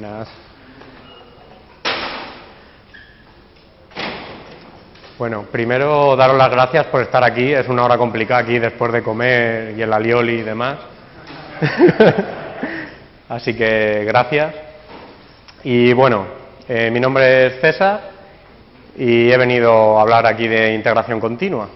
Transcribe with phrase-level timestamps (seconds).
[0.00, 0.28] Buenas.
[5.18, 7.52] Bueno, primero daros las gracias por estar aquí.
[7.52, 10.78] Es una hora complicada aquí después de comer y el alioli y demás.
[13.28, 14.54] Así que gracias.
[15.64, 16.26] Y bueno,
[16.68, 18.00] eh, mi nombre es César
[18.96, 21.68] y he venido a hablar aquí de integración continua.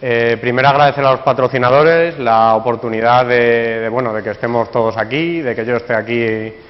[0.00, 4.96] Eh, primero agradecer a los patrocinadores la oportunidad de, de, bueno, de que estemos todos
[4.96, 6.67] aquí, de que yo esté aquí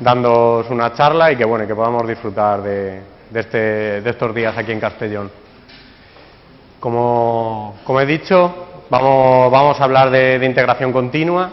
[0.00, 3.02] dándoos una charla y que, bueno, que podamos disfrutar de,
[3.32, 5.30] este, de estos días aquí en Castellón.
[6.80, 11.50] Como, he dicho, vamos, vamos, a hablar de, integración continua.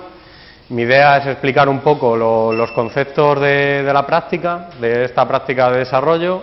[0.70, 5.28] Mi idea es explicar un poco lo, los conceptos de, de, la práctica, de esta
[5.28, 6.42] práctica de desarrollo,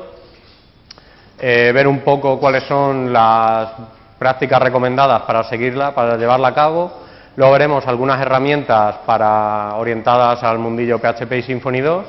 [1.38, 3.70] eh, ver un poco cuáles son las
[4.18, 7.07] prácticas recomendadas para seguirla, para llevarla a cabo.
[7.39, 12.06] Luego veremos algunas herramientas para, orientadas al mundillo PHP y Symfony 2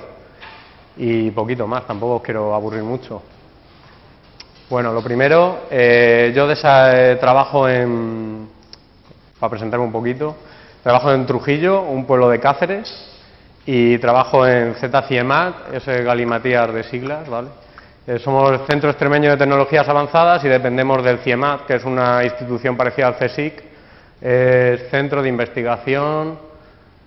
[0.97, 3.21] y poquito más, tampoco os quiero aburrir mucho.
[4.71, 8.49] Bueno, lo primero, eh, yo eh, trabajo en,
[9.39, 10.35] para presentarme un poquito,
[10.81, 12.91] trabajo en Trujillo, un pueblo de Cáceres,
[13.67, 17.49] y trabajo en ZCIEMAT, ese galimatías de siglas, ¿vale?
[18.07, 22.75] Eh, somos Centro Extremeño de Tecnologías Avanzadas y dependemos del CIEMAT, que es una institución
[22.75, 23.68] parecida al CSIC,
[24.21, 26.37] es Centro de Investigación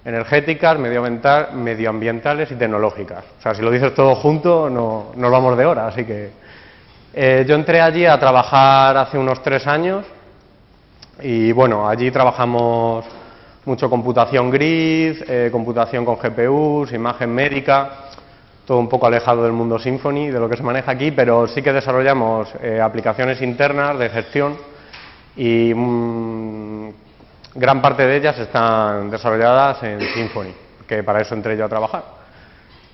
[0.04, 3.24] Energéticas, medioambiental, Medioambientales y Tecnológicas.
[3.38, 6.30] O sea, si lo dices todo junto, no, nos vamos de hora, así que...
[7.14, 10.06] Eh, yo entré allí a trabajar hace unos tres años
[11.20, 13.04] y, bueno, allí trabajamos
[13.66, 18.08] mucho computación grid, eh, computación con GPUs, imagen médica
[18.66, 21.62] todo un poco alejado del mundo Symfony, de lo que se maneja aquí, pero sí
[21.62, 24.56] que desarrollamos eh, aplicaciones internas de gestión
[25.36, 26.90] y mmm,
[27.54, 30.52] gran parte de ellas están desarrolladas en Symfony,
[30.86, 32.04] que para eso entré yo a trabajar.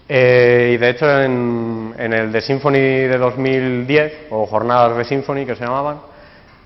[0.09, 5.44] Eh, y de hecho en, en, el de Symfony de 2010, o jornadas de Symfony
[5.44, 5.99] que se llamaban,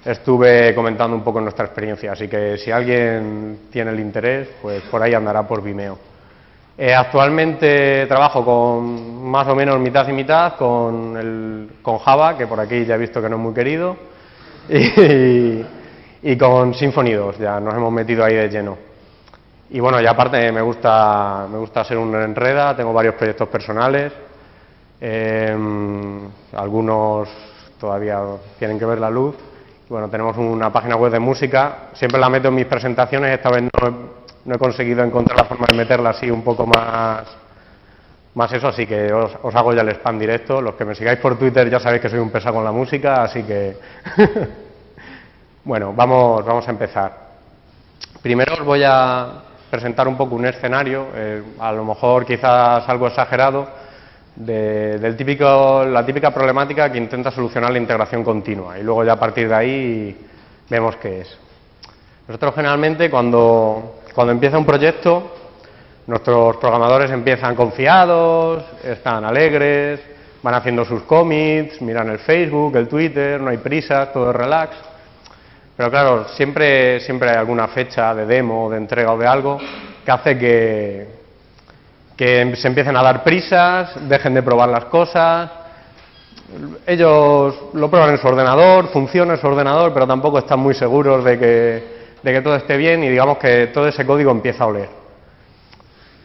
[0.05, 5.03] estuve comentando un poco nuestra experiencia, así que si alguien tiene el interés, pues por
[5.03, 5.99] ahí andará por Vimeo.
[6.78, 12.47] Eh, actualmente trabajo con más o menos mitad y mitad con, el, con Java, que
[12.47, 13.97] por aquí ya he visto que no es muy querido,
[14.69, 15.65] y,
[16.23, 18.78] y, con Symfony 2, ya nos hemos metido ahí de lleno.
[19.71, 24.12] Y bueno, ya aparte me gusta, me gusta ser un enreda, tengo varios proyectos personales,
[25.01, 25.56] eh,
[26.53, 27.28] algunos
[27.81, 28.21] todavía
[28.59, 29.34] tienen que ver la luz.
[29.89, 33.65] Bueno, tenemos una página web de música, siempre la meto en mis presentaciones, esta vez
[33.65, 37.25] no no he conseguido encontrar la forma de meterla así un poco más,
[38.34, 40.60] más eso, así que os, os, hago ya el spam directo.
[40.60, 43.22] Los que me sigáis por Twitter ya sabéis que soy un pesado con la música,
[43.22, 43.76] así que...
[45.65, 47.12] bueno, vamos, vamos a empezar.
[48.22, 53.06] Primero os voy a presentar un poco un escenario, eh, a lo mejor quizás algo
[53.06, 53.69] exagerado,
[54.37, 58.78] de, del típico, la típica problemática que intenta solucionar la integración continua.
[58.78, 60.26] Y luego ya a partir de ahí
[60.69, 61.38] vemos qué es.
[62.28, 65.41] Nosotros generalmente cuando, cuando empieza un proyecto,
[66.07, 70.01] nuestros programadores empiezan confiados, están alegres,
[70.43, 74.77] van haciendo sus commits, miran el Facebook, el Twitter, no hay prisa, todo es relax.
[75.77, 79.59] Pero claro, siempre, siempre hay alguna fecha de demo, de entrega o de algo
[80.05, 81.07] que hace que,
[82.17, 85.51] que se empiecen a dar prisas, dejen de probar las cosas.
[86.87, 91.25] Ellos lo prueban en su ordenador, funciona en su ordenador, pero tampoco están muy seguros
[91.25, 94.69] de que de que todo esté bien y digamos que todo ese código empieza a
[94.69, 95.02] oler.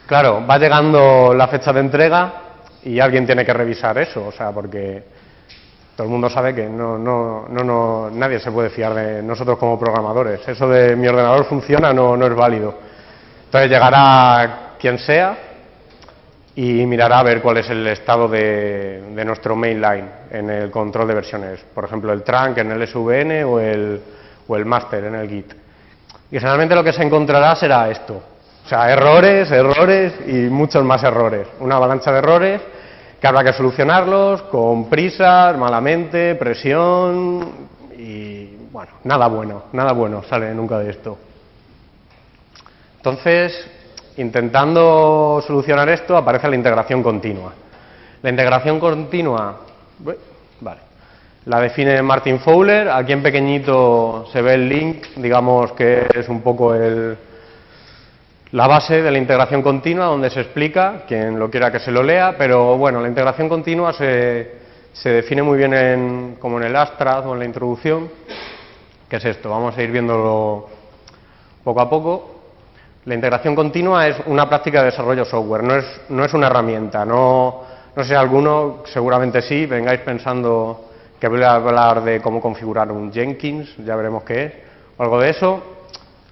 [0.08, 2.34] Claro, va llegando la fecha de entrega
[2.84, 5.04] y alguien tiene que revisar eso, o sea, porque
[5.98, 9.58] todo el mundo sabe que no, no, no, no, nadie se puede fiar de nosotros
[9.58, 10.48] como programadores.
[10.48, 12.74] Eso de mi ordenador funciona no, no es válido.
[13.46, 15.38] Entonces llegará quien sea
[16.56, 21.16] y mirará a ver cuál es el estado de, nuestro mainline en el control de
[21.16, 21.66] versiones.
[21.76, 24.02] Por ejemplo, el trunk en el SVN o el,
[24.48, 25.54] o el master en el Git.
[26.32, 28.37] Y generalmente lo que se encontrará será esto.
[28.68, 31.48] O sea, errores, errores y muchos más errores.
[31.62, 32.62] Una avalancha de errores
[33.18, 37.50] que habrá que solucionarlos con prisas, malamente, presión
[37.98, 41.18] y, bueno, nada bueno, nada bueno sale nunca de esto.
[42.98, 43.54] Entonces,
[44.18, 47.54] intentando solucionar esto, aparece la integración continua.
[48.22, 49.62] La integración continua,
[50.60, 50.80] vale,
[51.46, 56.42] la define Martin Fowler, aquí en pequeñito se ve el link, digamos que es un
[56.42, 57.18] poco el,
[58.58, 62.02] la base de la integración continua, donde se explica, quien lo quiera que se lo
[62.02, 64.52] lea, pero bueno, la integración continua se,
[64.94, 68.10] se define muy bien en, como en el Astra o en la introducción,
[69.08, 70.70] que es esto, vamos a ir viéndolo
[71.64, 72.36] poco a poco.
[73.06, 77.06] La integración continua es una práctica de desarrollo software, no es, no es una herramienta.
[77.06, 77.62] No,
[77.96, 80.90] no sé, alguno, seguramente sí, vengáis pensando
[81.20, 84.54] que voy a hablar de cómo configurar un Jenkins, ya veremos qué es,
[84.98, 85.77] o algo de eso.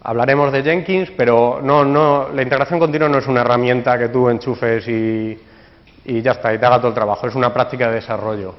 [0.08, 4.30] Hablaremos de Jenkins, pero no, no, la integración continua no es una herramienta que tú
[4.30, 5.36] enchufes y,
[6.06, 8.54] y ya está, y te haga todo el trabajo, es una práctica de desarrollo.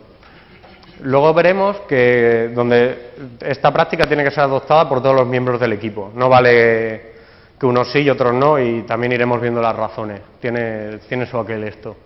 [1.03, 3.11] Luego veremos que donde
[3.41, 6.11] esta práctica tiene que ser adoptada por todos los miembros del equipo.
[6.17, 7.13] No vale
[7.61, 10.23] que unos sí y otros no, y también iremos viendo las razones.
[10.41, 11.97] Tiene, tiene su aquel esto.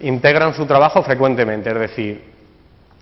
[0.00, 2.35] Integran su trabajo frecuentemente, es decir,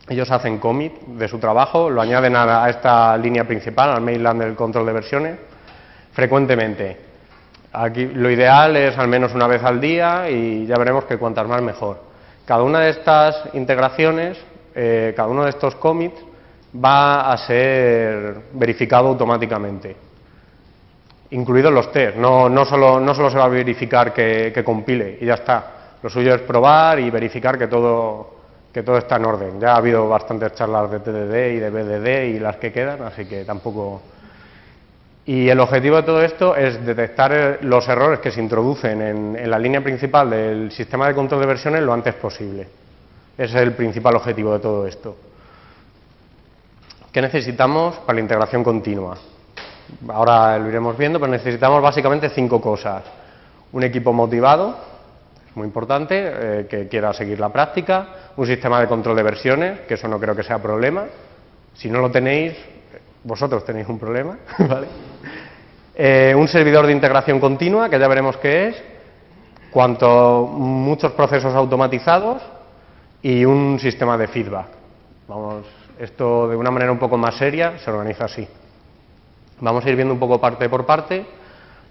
[0.09, 4.55] ellos hacen commit de su trabajo, lo añaden a, esta línea principal, al mainland del
[4.55, 5.39] control de versiones,
[6.13, 6.99] frecuentemente.
[7.73, 11.49] Aquí lo ideal es al menos una vez al día y ya veremos que cuantas
[11.49, 12.03] más mejor.
[12.45, 14.39] Cada una de estas integraciones,
[14.75, 16.21] eh, cada uno de estos commits
[16.85, 19.97] va a ser verificado automáticamente,
[21.31, 22.17] incluidos los test.
[22.17, 25.71] No, no, solo, no solo se va a verificar que, que compile y ya está.
[26.03, 28.34] Lo suyo es probar y verificar que todo,
[28.75, 29.61] que todo está en orden.
[29.61, 33.25] Ya ha habido bastantes charlas de TDD y de BDD y las que quedan, así
[33.25, 34.03] que tampoco...
[35.27, 39.49] Y el objetivo de todo esto es detectar eh, los errores que se introducen en,
[39.51, 42.67] la línea principal del sistema de control de versiones lo antes posible.
[43.39, 45.17] Ese es el principal objetivo de todo esto.
[47.13, 49.17] ¿Qué necesitamos para la integración continua?
[50.09, 53.05] Ahora lo iremos viendo, pero necesitamos básicamente cinco cosas.
[53.73, 54.94] Un equipo motivado,
[55.55, 59.95] muy importante, eh, que quiera seguir la práctica, un sistema de control de versiones, que
[59.95, 61.05] eso no creo que sea problema.
[61.75, 62.55] Si no lo tenéis,
[63.23, 64.87] vosotros tenéis un problema, ¿vale?
[65.97, 68.83] Eh, un servidor de integración continua, que ya veremos qué es,
[69.71, 72.43] cuanto muchos procesos automatizados
[73.23, 74.67] y un sistema de feedback.
[75.29, 75.67] Vamos,
[75.99, 78.47] esto de una manera un poco más seria se organiza así.
[79.61, 81.25] Vamos a ir viendo un poco parte por parte.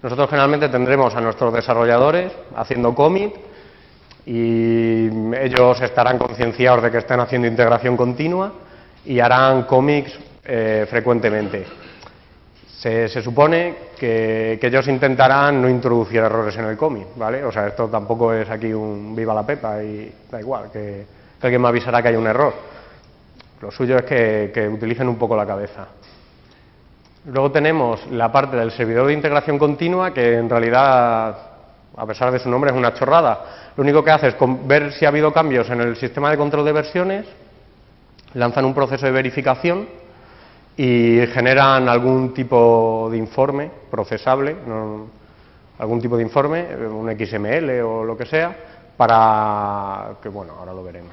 [0.02, 3.34] Nosotros generalmente tendremos a nuestros desarrolladores haciendo commit,
[4.26, 8.52] y ellos estarán concienciados de que están haciendo integración continua
[9.04, 11.66] y harán cómics eh, frecuentemente.
[12.78, 17.42] Se, supone que, ellos intentarán no introducir errores en el cómic, ¿vale?
[17.42, 21.06] O sea, esto tampoco es aquí un viva la pepa y da igual, que,
[21.40, 22.52] alguien me avisará que hay un error.
[23.62, 25.88] Lo suyo es que utilicen un poco la cabeza.
[27.26, 31.34] Luego tenemos la parte del servidor de integración continua, que en realidad,
[31.96, 34.36] a pesar de su nombre, es una chorrada lo único que hace es
[34.66, 37.26] ver si ha habido cambios en el sistema de control de versiones,
[38.34, 39.88] lanzan un proceso de verificación
[40.76, 44.54] y generan algún tipo de informe procesable,
[45.78, 48.56] algún tipo de informe, un XML o lo que sea,
[48.96, 51.12] para que, bueno, ahora lo veremos.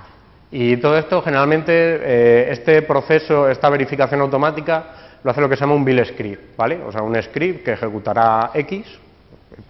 [0.51, 4.85] Y todo esto, generalmente, eh, este proceso, esta verificación automática,
[5.23, 6.79] lo hace lo que se llama un bill script, ¿vale?
[6.85, 8.85] O sea, un script que ejecutará X,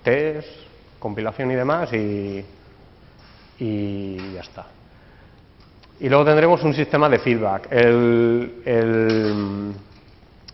[0.03, 0.70] test,
[1.01, 2.45] compilación y demás, y,
[3.59, 4.65] ya está.
[5.99, 7.67] Y luego tendremos un sistema de feedback.
[7.71, 8.61] El,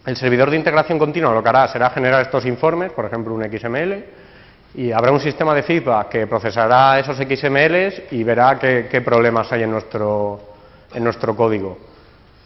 [0.06, 3.44] el, servidor de integración continua lo que hará será generar estos informes, por ejemplo un
[3.44, 4.04] XML,
[4.76, 9.64] y habrá un sistema de feedback que procesará esos XMLs y verá qué, problemas hay
[9.64, 10.40] en nuestro,
[10.94, 11.78] en nuestro código.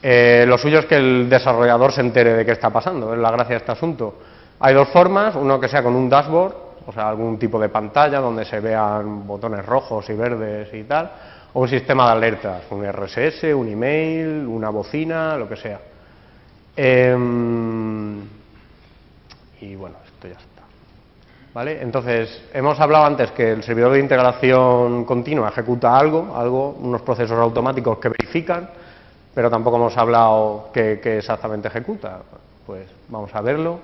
[0.01, 3.29] Eh, lo suyo es que el desarrollador se entere de qué está pasando, es la
[3.29, 4.15] gracia de este asunto.
[4.59, 8.19] Hay dos formas, uno que sea con un dashboard, o sea, algún tipo de pantalla
[8.19, 11.11] donde se vean botones rojos y verdes y tal,
[11.53, 15.79] o un sistema de alertas, un RSS, un email, una bocina, lo que sea.
[16.75, 18.21] Em,
[19.59, 20.61] y bueno, esto ya está.
[21.53, 21.81] ¿Vale?
[21.81, 27.37] Entonces, hemos hablado antes que el servidor de integración continua ejecuta algo, algo, unos procesos
[27.37, 28.69] automáticos que verifican,
[29.35, 32.21] pero tampoco hemos hablado qué, exactamente ejecuta.
[32.65, 33.79] Pues vamos a verlo.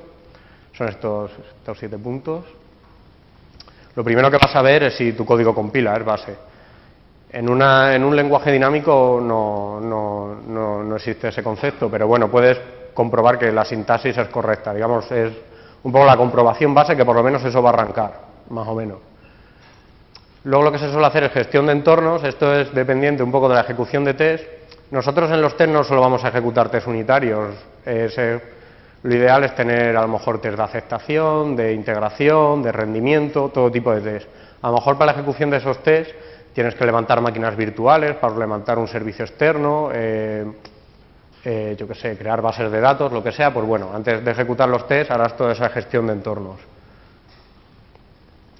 [0.72, 2.46] Son estos, estos siete puntos.
[3.98, 6.36] Lo primero que vas a ver es si tu código compila, es base.
[7.32, 12.60] En, un lenguaje dinámico no, existe ese concepto, pero bueno, puedes
[12.94, 14.72] comprobar que la sintaxis es correcta.
[14.72, 15.34] Digamos, es
[15.82, 18.14] un poco la comprobación base que por lo menos eso va a arrancar,
[18.52, 19.00] más o menos.
[20.44, 23.50] Luego lo que se suele hacer es gestión de entornos, esto es dependiente un poco
[23.50, 24.46] de la ejecución de test.
[24.92, 27.56] Nosotros en los test no solo vamos a ejecutar test unitarios,
[29.04, 33.72] lo ideal es tener a lo mejor test de aceptación, de integración, de rendimiento, todo
[33.72, 34.28] tipo de test.
[34.62, 36.12] A lo mejor para la ejecución de esos test
[36.54, 40.46] tienes que levantar máquinas virtuales, para levantar un servicio externo, eh,
[41.46, 44.32] eh, yo qué sé, crear bases de datos, lo que sea, pues bueno, antes de
[44.32, 46.60] ejecutar los test harás toda esa gestión de entornos.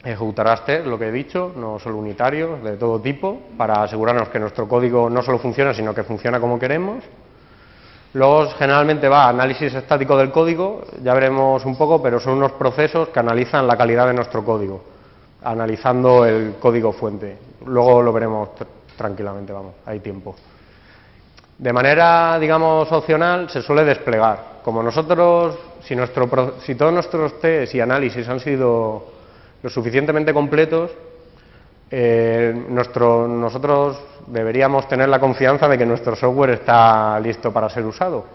[0.04, 4.40] Ejecutarás test, lo que he dicho, no solo unitarios, de todo tipo, para asegurarnos que
[4.40, 7.04] nuestro código no solo funciona, sino que funciona como queremos.
[8.18, 13.10] Luego generalmente va análisis estático del código, ya veremos un poco, pero son unos procesos
[13.10, 14.84] que analizan la calidad de nuestro código,
[15.44, 17.38] analizando el código fuente.
[17.68, 18.50] Luego lo veremos
[18.98, 20.36] tranquilamente, vamos, hay tiempo.
[21.60, 24.62] De manera, digamos, opcional, se suele desplegar.
[24.64, 29.12] Como nosotros, si, nuestro, si todos nuestros test y análisis han sido
[29.62, 30.90] lo suficientemente completos,
[31.90, 37.86] eh, nuestro, nosotros deberíamos tener la confianza de que nuestro software está listo para ser
[37.86, 38.26] usado.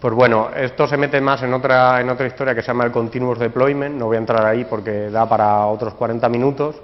[0.00, 2.92] Pues bueno, esto se mete más en otra, en otra historia que se llama el
[2.92, 6.76] Continuous Deployment, no voy a entrar ahí porque da para otros 40 minutos,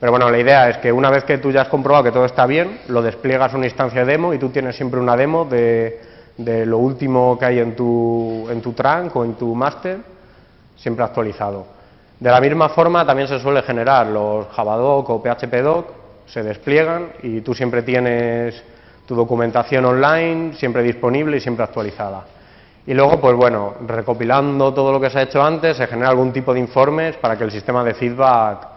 [0.00, 2.26] pero bueno, la idea es que una vez que tú ya has comprobado que todo
[2.26, 6.00] está bien, lo despliegas una instancia demo y tú tienes siempre una demo de,
[6.36, 10.00] de lo último que hay en tu, en tu trunk o en tu master,
[10.76, 11.75] siempre actualizado.
[12.18, 15.86] De la misma forma también se suele generar los Javadoc o PHPdoc,
[16.26, 18.62] se despliegan y tú siempre tienes
[19.06, 22.24] tu documentación online, siempre disponible y siempre actualizada.
[22.86, 26.32] Y luego, pues bueno, recopilando todo lo que se ha hecho antes, se genera algún
[26.32, 28.68] tipo de informes para que el sistema de feedback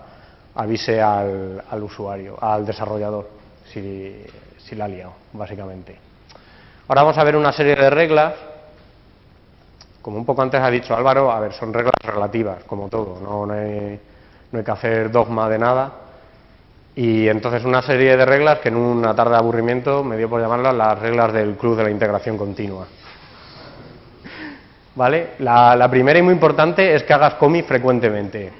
[0.56, 3.30] avise al, usuario, al desarrollador,
[3.72, 4.26] si,
[4.58, 5.98] si la ha liado, básicamente.
[6.88, 8.34] Ahora vamos a ver una serie de reglas.
[10.02, 13.46] Como un poco antes ha dicho Álvaro, a ver, son reglas relativas, como todo, no,
[13.46, 14.00] no, hay,
[14.64, 15.92] que hacer dogma de nada.
[16.96, 20.42] Y entonces una serie de reglas que en una tarde de aburrimiento me dio por
[20.42, 22.88] llamarlas las reglas del club de la integración continua.
[24.96, 25.32] ¿Vale?
[25.40, 28.52] La, la primera y muy importante es que hagas commit frecuentemente.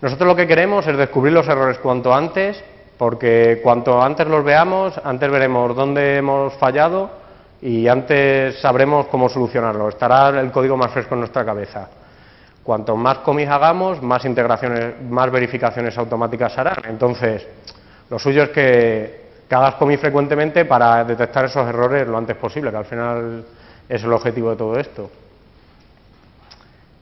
[0.00, 2.62] Nosotros lo que queremos es descubrir los errores cuanto antes,
[2.96, 7.19] porque cuanto antes los veamos, antes veremos dónde hemos fallado
[7.62, 9.88] y antes sabremos cómo solucionarlo.
[9.88, 11.88] Estará el código más fresco en nuestra cabeza.
[12.62, 16.82] Cuanto más commits hagamos, más integraciones, más verificaciones automáticas harán.
[16.88, 17.46] Entonces,
[18.08, 22.76] lo suyo es que, hagas commit frecuentemente para detectar esos errores lo antes posible, que
[22.76, 23.44] al final
[23.88, 25.10] es el objetivo de todo esto.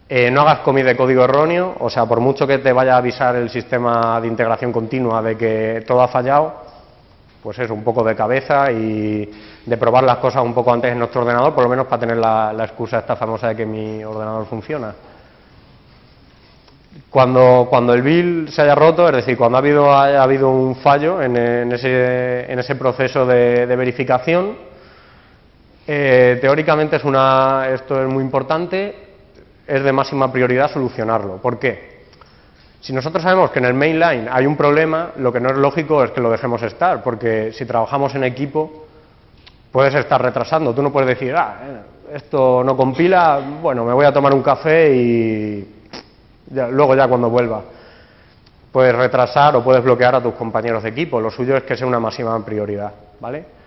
[0.08, 2.98] Eh, no hagas commit de código erróneo, o sea, por mucho que te vaya a
[2.98, 6.67] avisar el sistema de integración continua de que todo ha fallado,
[7.42, 9.30] pues es un poco de cabeza y
[9.64, 12.16] de probar las cosas un poco antes en nuestro ordenador, por lo menos para tener
[12.16, 14.94] la, excusa esta famosa de que mi ordenador funciona.
[17.10, 20.76] Cuando, cuando el bill se haya roto, es decir, cuando ha habido, ha habido un
[20.76, 21.36] fallo en,
[21.72, 24.56] ese, en ese, proceso de, verificación,
[25.86, 28.94] eh, teóricamente es una, esto es muy importante,
[29.66, 31.36] es de máxima prioridad solucionarlo.
[31.36, 31.97] ¿Por qué?
[32.80, 36.04] Si nosotros sabemos que en el mainline hay un problema, lo que no es lógico
[36.04, 38.86] es que lo dejemos estar, porque si trabajamos en equipo,
[39.72, 40.74] puedes estar retrasando.
[40.74, 41.56] Tú no puedes decir, ah,
[42.12, 45.74] esto no compila, bueno, me voy a tomar un café y
[46.50, 47.62] luego ya cuando vuelva.
[48.72, 51.20] Puedes retrasar o puedes bloquear a tus compañeros de equipo.
[51.20, 53.58] Lo suyo es que sea una máxima prioridad, ¿vale?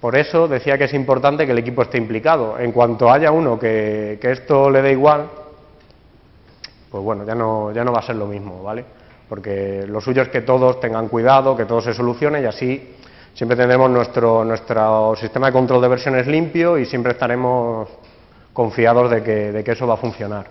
[0.00, 2.58] Por eso decía que es importante que el equipo esté implicado.
[2.58, 5.28] En cuanto haya uno que, esto le dé igual,
[6.92, 8.84] pues bueno, ya no, ya no va a ser lo mismo, ¿vale?
[9.28, 12.94] Porque lo suyo es que todos tengan cuidado, que todo se solucione y así
[13.34, 17.88] siempre tendremos nuestro, nuestro sistema de control de versiones limpio y siempre estaremos
[18.52, 20.46] confiados de que, eso va a funcionar.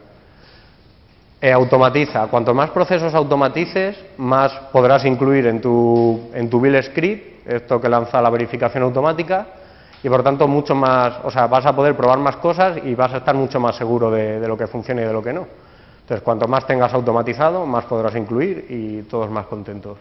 [1.40, 2.28] E automatiza.
[2.28, 7.90] Cuanto más procesos automatices, más podrás incluir en tu, en tu build script esto que
[7.90, 9.48] lanza la verificación automática,
[10.04, 13.14] y por tanto mucho más, o sea, vas a poder probar más cosas y vas
[13.14, 15.48] a estar mucho más seguro de, lo que funciona y de lo que no.
[16.12, 19.98] Entonces, cuanto más tengas automatizado, más podrás incluir y todos más contentos.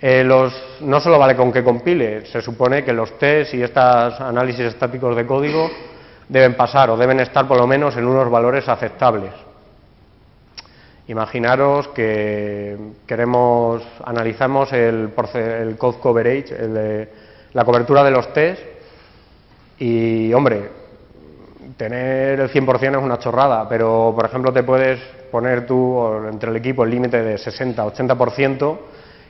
[0.00, 4.66] Eh, no solo vale con que compile, se supone que los tests y estos análisis
[4.66, 5.68] estáticos de código
[6.28, 9.32] deben pasar o deben estar por lo menos en unos valores aceptables.
[11.08, 17.08] Imaginaros que queremos, analizamos el, el code coverage,
[17.52, 18.62] la cobertura de los test,
[19.80, 20.77] y hombre,
[21.78, 26.56] tener el 100% es una chorrada, pero por ejemplo te puedes poner tú entre el
[26.56, 28.78] equipo el límite de 60-80%,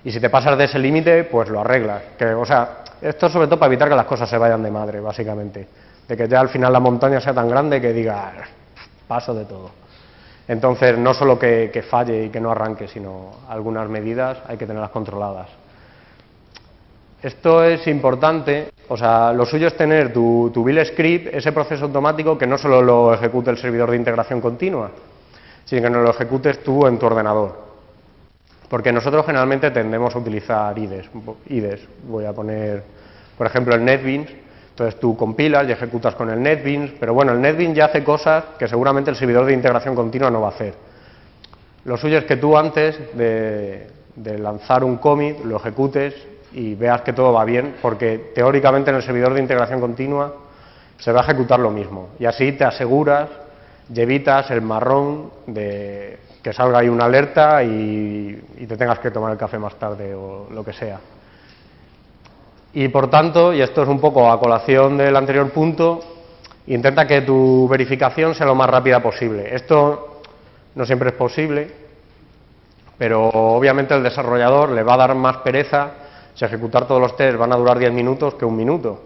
[0.04, 2.02] y si te pasas de ese límite, pues lo arreglas.
[2.16, 4.70] Que, o sea, esto es sobre todo para evitar que las cosas se vayan de
[4.70, 5.68] madre, básicamente.
[6.06, 8.32] De que ya al final la montaña sea tan grande que diga,
[9.06, 9.70] paso de todo.
[10.46, 14.90] Entonces, no solo que, falle y que no arranque, sino algunas medidas hay que tenerlas
[14.90, 15.48] controladas.
[17.22, 21.85] Esto es importante, o sea, lo suyo es tener tu, tu build script, ese proceso
[21.85, 24.90] automático que no solo lo ejecute el servidor de integración continua,
[25.64, 27.68] sino que no lo ejecutes tú en tu ordenador.
[28.68, 31.09] Porque nosotros generalmente tendemos a utilizar IDEs.
[31.49, 31.80] IDEs.
[32.04, 32.83] Voy a poner,
[33.37, 34.30] por ejemplo, el NetBeans,
[34.71, 38.45] entonces tú compilas y ejecutas con el NetBeans, pero bueno, el NetBeans ya hace cosas
[38.59, 40.75] que seguramente el servidor de integración continua no va a hacer.
[41.85, 43.88] Lo suyo es que tú antes de,
[44.38, 46.14] lanzar un commit lo ejecutes
[46.58, 50.34] y veas que todo va bien, porque teóricamente en el servidor de integración continua
[50.98, 52.08] se va a ejecutar lo mismo.
[52.18, 53.28] Y así te aseguras
[53.94, 59.12] y evitas el marrón de que salga ahí una alerta y, y te tengas que
[59.12, 60.98] tomar el café más tarde o lo que sea.
[62.72, 66.00] Y por tanto, y esto es un poco a colación del anterior punto,
[66.66, 69.54] intenta que tu verificación sea lo más rápida posible.
[69.54, 70.22] Esto
[70.74, 71.70] no siempre es posible,
[72.98, 76.07] pero obviamente el desarrollador le va a dar más pereza
[76.38, 79.00] si ejecutar todos los tests van a durar 10 minutos que un minuto.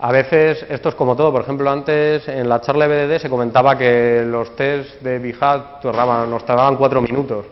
[0.00, 3.78] A veces esto es como todo, por ejemplo, antes en la charla BDD se comentaba
[3.78, 7.46] que los tests de BIHAT nos tardaban 4 minutos.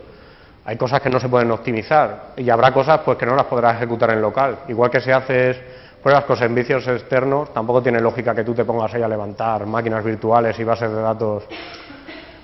[0.65, 3.77] Hay cosas que no se pueden optimizar y habrá cosas pues que no las podrás
[3.77, 4.57] ejecutar en local.
[4.67, 5.57] Igual que si haces
[6.03, 10.03] pruebas con servicios externos, tampoco tiene lógica que tú te pongas ahí a levantar máquinas
[10.03, 11.43] virtuales y bases de datos.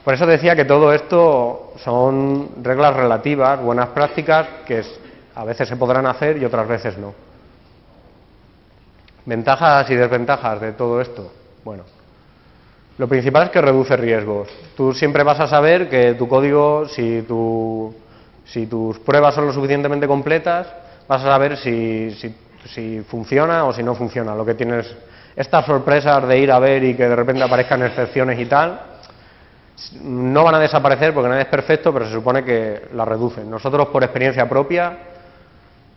[0.01, 4.81] Por eso decía que todo esto son reglas relativas, buenas prácticas, que
[5.35, 7.13] a veces se podrán hacer y otras veces no.
[9.25, 11.31] Ventajas y desventajas de todo esto.
[11.63, 11.83] Bueno,
[12.97, 14.49] lo principal es que reduce riesgos.
[14.75, 17.93] Tú siempre vas a saber que tu código, si tu
[18.51, 20.67] si tus pruebas son lo suficientemente completas,
[21.07, 22.11] vas a saber si,
[22.65, 24.35] si, funciona o si no funciona.
[24.35, 24.93] Lo que tienes,
[25.35, 28.79] estas sorpresas de ir a ver y que de repente aparezcan excepciones y tal,
[30.01, 33.49] no van a desaparecer porque nadie es perfecto, pero se supone que las reducen.
[33.49, 34.97] Nosotros, por experiencia propia,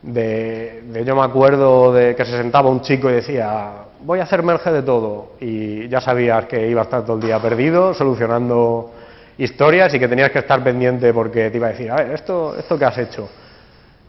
[0.04, 3.70] de, yo me acuerdo de que se sentaba un chico y decía,
[4.02, 7.23] voy a hacer merge de todo, y ya sabías que iba a estar todo el
[7.23, 8.92] día perdido, solucionando
[9.38, 12.54] historias y que tenías que estar pendiente porque te iba a decir, a ver, esto,
[12.58, 13.28] esto que has hecho.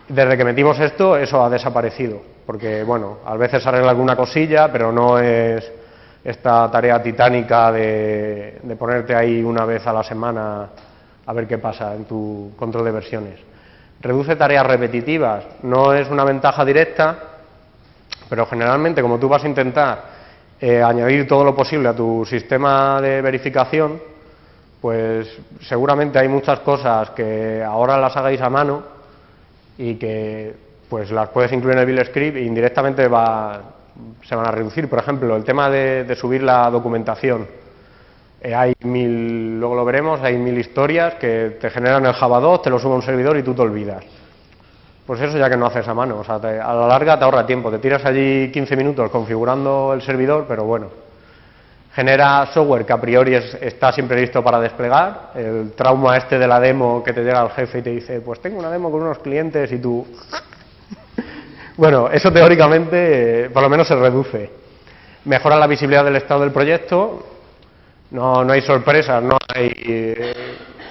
[0.07, 4.91] Desde que metimos esto, eso ha desaparecido, porque, bueno, a veces arregla alguna cosilla, pero
[4.91, 5.71] no es
[6.23, 10.69] esta tarea titánica de, de ponerte ahí una vez a la semana
[11.25, 13.54] a ver qué pasa en tu control de versiones.
[14.05, 17.17] Reduce tareas repetitivas, no es una ventaja directa,
[18.29, 20.03] pero generalmente como tú vas a intentar
[20.61, 23.99] eh, añadir todo lo posible a tu sistema de verificación,
[24.79, 25.27] pues
[25.61, 28.83] seguramente hay muchas cosas que ahora las hagáis a mano
[29.75, 30.53] y que
[30.87, 33.59] pues las puedes incluir en el build script e indirectamente va,
[34.23, 34.87] se van a reducir.
[34.87, 37.47] Por ejemplo, el tema de, subir la documentación.
[38.45, 42.61] Eh, hay mil, luego lo veremos, hay mil historias que te generan el Java 2,
[42.61, 44.03] te lo sube un servidor y tú te olvidas.
[45.03, 47.43] Pues eso ya que no haces a mano, o sea, a la larga te ahorra
[47.47, 50.89] tiempo, te tiras allí 15 minutos configurando el servidor, pero bueno,
[51.95, 55.31] genera software que a priori está siempre listo para desplegar.
[55.33, 58.39] El trauma este de la demo que te llega al jefe y te dice, pues
[58.41, 60.05] tengo una demo con unos clientes y tú...
[61.77, 64.51] bueno, eso teóricamente por lo menos se reduce.
[65.23, 67.34] Mejora la visibilidad del estado del proyecto,
[68.11, 69.71] no, no hay sorpresas, no hay...
[69.75, 70.33] Eh,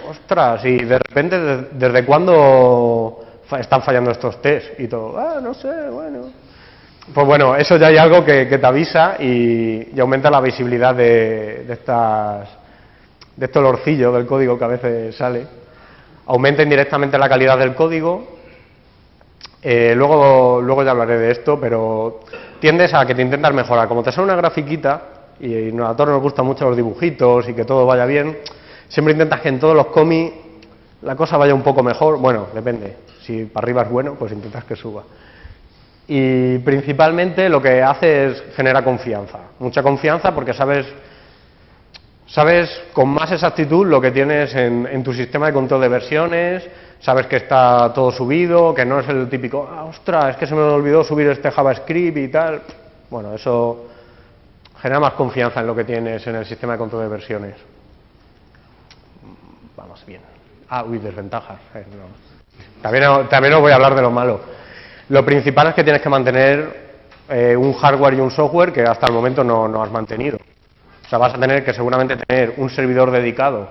[0.09, 1.39] ostras, y de repente,
[1.73, 3.25] ¿desde cuándo
[3.59, 4.79] están fallando estos test?
[4.79, 6.45] Y todo, ah, no sé, bueno...
[7.13, 12.49] Pues bueno, eso ya hay algo que, te avisa y, aumenta la visibilidad de, estas,
[13.37, 15.47] de este olorcillo del código que a veces sale.
[16.27, 18.39] Aumenta indirectamente la calidad del código.
[19.61, 22.21] Eh, luego, luego ya hablaré de esto, pero
[22.59, 23.87] tiendes a que te intentas mejorar.
[23.87, 25.03] Como te sale una grafiquita,
[25.41, 28.39] y a todos nos gustan mucho los dibujitos y que todo vaya bien,
[28.89, 30.35] siempre intentas que en todos los cómics
[31.03, 32.19] la cosa vaya un poco mejor.
[32.19, 32.97] Bueno, depende.
[33.23, 35.03] Si para arriba es bueno, pues intentas que suba
[36.07, 40.87] y principalmente lo que hace es genera confianza, mucha confianza porque sabes,
[42.27, 46.69] sabes con más exactitud lo que tienes en, tu sistema de control de versiones,
[47.01, 50.55] sabes que está todo subido, que no es el típico, ah, ostras, es que se
[50.55, 52.63] me olvidó subir este JavaScript y tal.
[53.09, 53.87] Bueno, eso
[54.85, 57.55] genera más confianza en lo que tienes en el sistema de control de versiones.
[59.75, 60.21] Vamos bien.
[60.69, 61.57] Ah, uy, desventajas.
[61.75, 61.87] Eh,
[62.83, 64.41] también, también os voy a hablar de lo malo.
[65.09, 66.99] Lo principal es que tienes que mantener
[67.31, 70.37] eh, un hardware y un software que hasta el momento no, has mantenido.
[70.37, 73.71] O sea, vas a tener que seguramente tener un servidor dedicado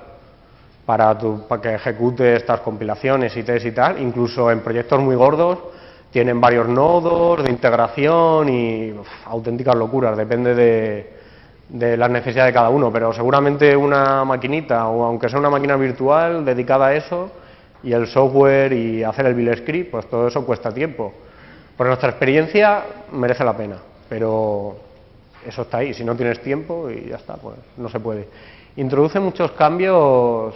[0.84, 4.02] para, para que ejecute estas compilaciones y test y tal.
[4.02, 5.60] Incluso en proyectos muy gordos
[6.14, 8.94] tienen varios nodos de integración y
[9.26, 11.14] auténticas locuras, depende de,
[11.70, 15.76] de las necesidades de cada uno, pero seguramente una maquinita o aunque sea una máquina
[15.76, 17.32] virtual dedicada a eso
[17.82, 21.12] y el software y hacer el bill script, pues todo eso cuesta tiempo.
[21.76, 24.76] Por nuestra experiencia merece la pena, pero
[25.44, 28.28] eso está ahí, si no tienes tiempo y ya está, pues no se puede.
[28.76, 30.54] Introduce muchos cambios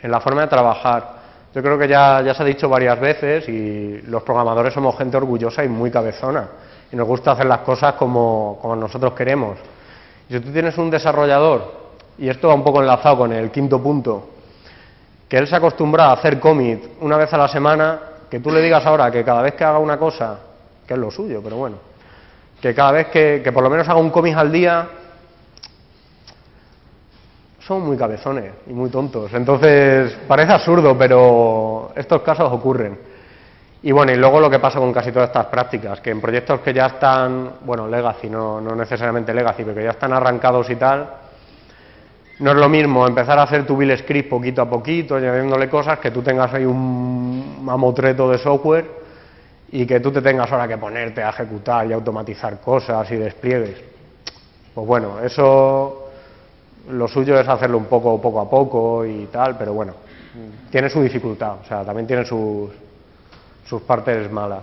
[0.00, 1.21] en la forma de trabajar.
[1.54, 5.16] Yo creo que ya, ya se ha dicho varias veces y los programadores somos gente
[5.18, 6.48] orgullosa y muy cabezona
[6.90, 9.58] y nos gusta hacer las cosas como, como nosotros queremos.
[10.28, 11.82] Y si tú tienes un desarrollador,
[12.18, 14.28] y esto va un poco enlazado con el quinto punto,
[15.28, 17.98] que él se acostumbra a hacer commit una vez a la semana,
[18.30, 20.38] que tú le digas ahora que cada vez que haga una cosa,
[20.86, 21.76] que es lo suyo, pero bueno,
[22.60, 24.88] que cada vez que, que por lo menos haga un cómic al día,
[27.66, 29.32] son muy cabezones y muy tontos.
[29.34, 32.98] Entonces, parece absurdo, pero estos casos ocurren.
[33.84, 36.60] Y bueno, y luego lo que pasa con casi todas estas prácticas, que en proyectos
[36.60, 40.76] que ya están, bueno, legacy, no, no necesariamente legacy, pero que ya están arrancados y
[40.76, 41.08] tal,
[42.38, 45.98] no es lo mismo empezar a hacer tu bill script poquito a poquito, añadiéndole cosas,
[45.98, 48.86] que tú tengas ahí un mamotreto de software
[49.70, 53.82] y que tú te tengas ahora que ponerte a ejecutar y automatizar cosas y despliegues.
[54.74, 56.01] Pues bueno, eso
[56.90, 59.94] lo suyo es hacerlo un poco poco a poco y tal, pero bueno,
[60.70, 62.70] tiene su dificultad, o sea, también tiene sus,
[63.64, 64.62] sus partes malas.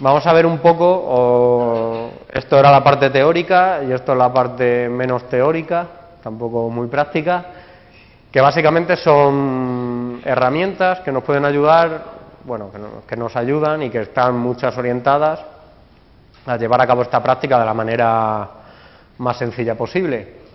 [0.00, 4.88] Vamos a ver un poco, esto era la parte teórica y esto es la parte
[4.88, 5.86] menos teórica,
[6.22, 7.44] tampoco muy práctica,
[8.30, 12.04] que básicamente son herramientas que nos pueden ayudar,
[12.44, 15.40] bueno, que, que nos ayudan y que están muchas orientadas
[16.46, 18.48] a llevar a cabo esta práctica de la manera
[19.18, 20.47] más sencilla posible.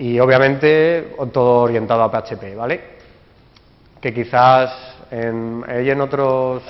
[0.00, 2.80] Y obviamente todo orientado a PHP, ¿vale?
[4.00, 6.62] Que quizás en, en otros,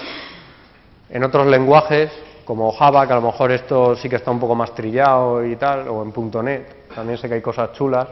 [1.08, 2.10] en otros lenguajes,
[2.44, 5.54] como Java, que a lo mejor esto sí que está un poco más trillado y
[5.54, 6.12] tal, o en
[6.44, 8.08] .NET, también sé que hay cosas chulas,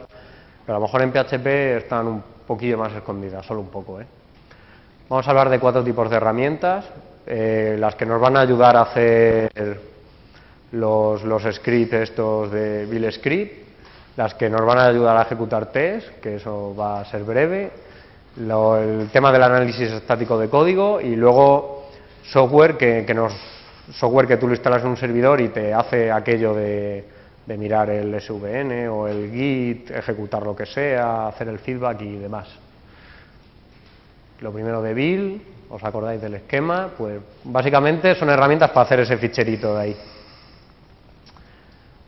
[0.65, 1.47] pero a lo mejor en PHP
[1.83, 4.07] están un poquillo más escondidas, solo un poco, ¿eh?
[5.09, 6.85] Vamos a hablar de cuatro tipos de herramientas,
[7.27, 9.81] eh, las que nos van a ayudar a hacer
[10.71, 13.68] los, los scripts estos de Bill Script,
[14.19, 17.71] las que nos van a ayudar a ejecutar test, que eso va a ser breve,
[18.35, 21.87] lo, el tema del análisis estático de código y luego
[22.23, 23.31] software que, que, nos
[23.93, 27.05] software que tú lo instalas en un servidor y te hace aquello de,
[27.47, 32.49] mirar el SVN o el Git, ejecutar lo que sea, hacer el feedback y demás.
[34.41, 36.89] Lo primero de Bill, ¿os acordáis del esquema?
[36.97, 39.97] Pues básicamente son herramientas para hacer ese ficherito de ahí.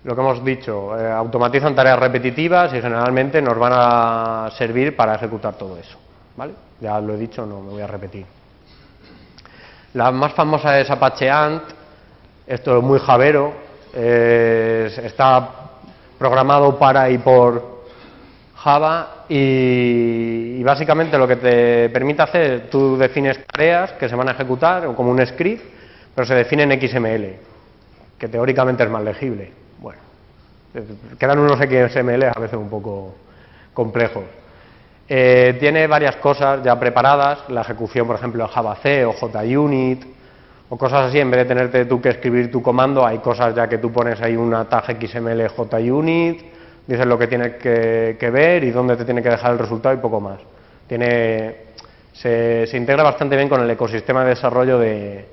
[0.04, 5.16] Lo que hemos dicho, eh, automatizan tareas repetitivas y generalmente nos van a servir para
[5.16, 5.98] ejecutar todo eso.
[6.36, 6.54] ¿vale?
[6.80, 8.26] Ya lo he dicho, no me voy a repetir.
[9.94, 11.64] La más famosa es Apache Ant,
[12.48, 13.54] esto es muy javero,
[13.94, 15.50] está
[16.18, 17.82] programado para y por
[18.56, 24.34] Java y, básicamente lo que te permite hacer, tú defines tareas que se van a
[24.34, 25.64] ejecutar como un script,
[26.14, 27.36] pero se define en XML,
[28.20, 29.52] que teóricamente es más legible.
[31.20, 33.16] Quedan unos XML a veces un poco
[33.74, 34.24] complejos.
[35.08, 40.06] Eh, tiene varias cosas ya preparadas, la ejecución, por ejemplo, en Java C o JUnit
[40.70, 43.68] o cosas así, en vez de tenerte tú que escribir tu comando, hay cosas ya
[43.68, 46.42] que tú pones ahí una tag XML JUnit,
[46.88, 49.94] dices lo que tienes que, que, ver y dónde te tiene que dejar el resultado
[49.94, 50.40] y poco más.
[50.88, 51.56] Tiene,
[52.14, 55.26] se, se integra bastante bien con el ecosistema de desarrollo de,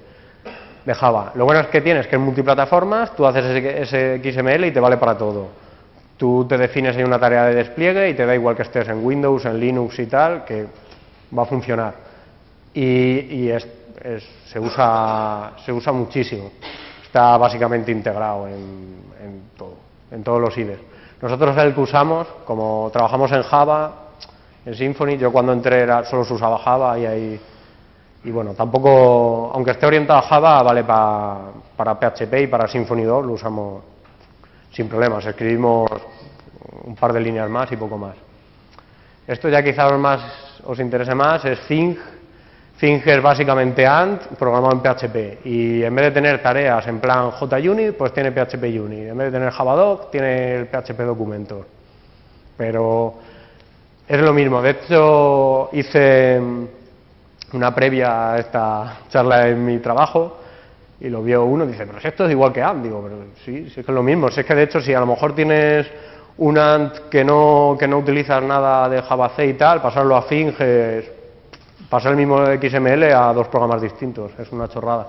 [0.84, 1.32] de, Java.
[1.34, 4.96] Lo bueno es que tienes que es multiplataformas, tú haces ese, XML y te vale
[4.96, 5.48] para todo.
[6.16, 9.04] Tú te defines ahí una tarea de despliegue y te da igual que estés en
[9.04, 10.66] Windows, en Linux y tal, que
[11.36, 11.94] va a funcionar.
[12.74, 13.66] Y, y es,
[14.46, 16.50] se, usa, se usa muchísimo.
[17.04, 18.54] Está básicamente integrado en,
[19.22, 19.76] en, todo,
[20.10, 20.78] en todos los IDEs.
[21.20, 23.92] Nosotros el que usamos, como trabajamos en Java,
[24.64, 27.40] en Symfony, yo cuando entré era, solo se usaba Java y ahí...
[28.24, 33.04] Y bueno, tampoco, aunque esté orientado a Java, vale pa, para PHP y para Symfony
[33.04, 33.82] 2, lo usamos
[34.72, 35.90] sin problemas, escribimos
[36.84, 38.16] un par de líneas más y poco más.
[39.26, 41.98] Esto ya quizás más os interese más, es Think.
[42.78, 47.32] Think es básicamente ANT programado en PHP y en vez de tener tareas en plan
[47.32, 49.08] JUnit, pues tiene PHP Unit.
[49.08, 51.66] En vez de tener Javadoc, tiene el PHP Documentor.
[52.56, 53.14] Pero
[54.06, 54.62] es lo mismo.
[54.62, 56.40] De hecho, hice
[57.52, 60.38] una previa a esta charla en mi trabajo
[61.00, 63.70] y lo vio uno y dice, pero esto es igual que ANT, digo, pero sí,
[63.70, 65.34] sí es que es lo mismo, si es que de hecho si a lo mejor
[65.34, 65.86] tienes
[66.38, 70.22] un ANT que no, que no utilizas nada de Java C y tal, pasarlo a
[70.22, 71.12] Finge,
[71.88, 75.06] pasar el mismo XML a dos programas distintos, es una chorrada.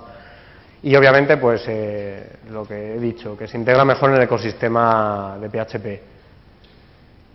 [0.81, 5.37] Y obviamente, pues eh, lo que he dicho, que se integra mejor en el ecosistema
[5.39, 6.18] de PHP.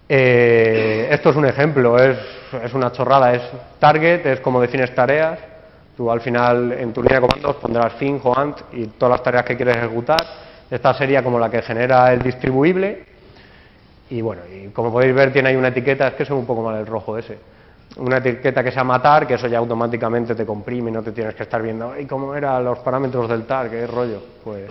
[0.08, 2.18] Eh, esto es un ejemplo, es,
[2.74, 3.42] una chorrada, es
[3.78, 5.38] target, es como defines tareas,
[5.96, 9.22] Tú al final en tu línea de comandos pondrás fin o ant y todas las
[9.22, 10.26] tareas que quieres ejecutar.
[10.68, 13.04] Esta sería como la que genera el distribuible.
[14.10, 16.62] Y bueno, y como podéis ver tiene ahí una etiqueta, es que es un poco
[16.62, 17.38] mal el rojo ese.
[17.96, 21.44] Una etiqueta que sea matar, que eso ya automáticamente te comprime no te tienes que
[21.44, 23.70] estar viendo, ¿y cómo eran los parámetros del tar?
[23.70, 24.20] ¿Qué rollo?
[24.42, 24.68] Pues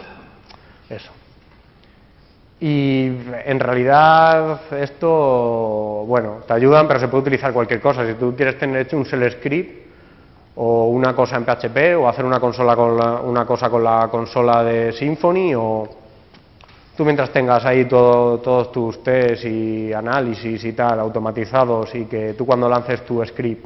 [0.90, 1.23] eso.
[2.66, 3.08] Y
[3.46, 8.08] en realidad esto, bueno, te ayudan, pero se puede utilizar cualquier cosa.
[8.08, 9.84] Si tú quieres tener hecho un shell script,
[10.56, 12.92] o una cosa en PHP, o hacer una, consola con
[13.28, 15.90] una cosa con la consola de Symfony, o
[16.96, 22.46] tú mientras tengas ahí todos tus tests y análisis y tal automatizados y que tú
[22.46, 23.66] cuando lances tu script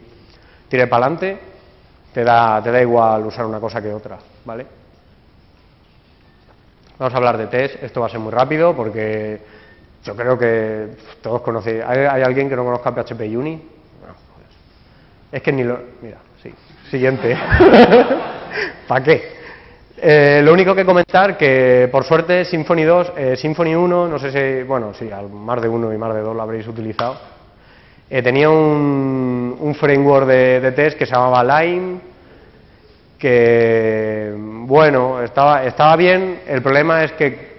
[0.67, 1.37] tire para adelante,
[2.11, 4.76] te da, te da igual usar una cosa que otra, ¿vale?
[6.99, 9.39] Vamos a hablar de test, esto va a ser muy rápido porque
[10.03, 10.87] yo creo que
[11.21, 11.83] todos conocen.
[11.85, 13.61] ¿Hay, alguien que no conozca PHP Uni?
[15.31, 15.79] es que ni lo...
[16.01, 16.51] Mira, sí.
[16.89, 17.37] Siguiente.
[18.87, 19.37] ¿Para qué?
[19.99, 24.31] Eh, lo único que comentar que por suerte Symfony 2, eh, Symfony 1, no sé
[24.31, 27.17] si, bueno, sí, más de uno y más de dos lo habréis utilizado,
[28.09, 31.99] eh, tenía un, framework de, test que se llamaba Lime,
[33.17, 37.57] que, bueno, estaba, estaba bien, el problema es que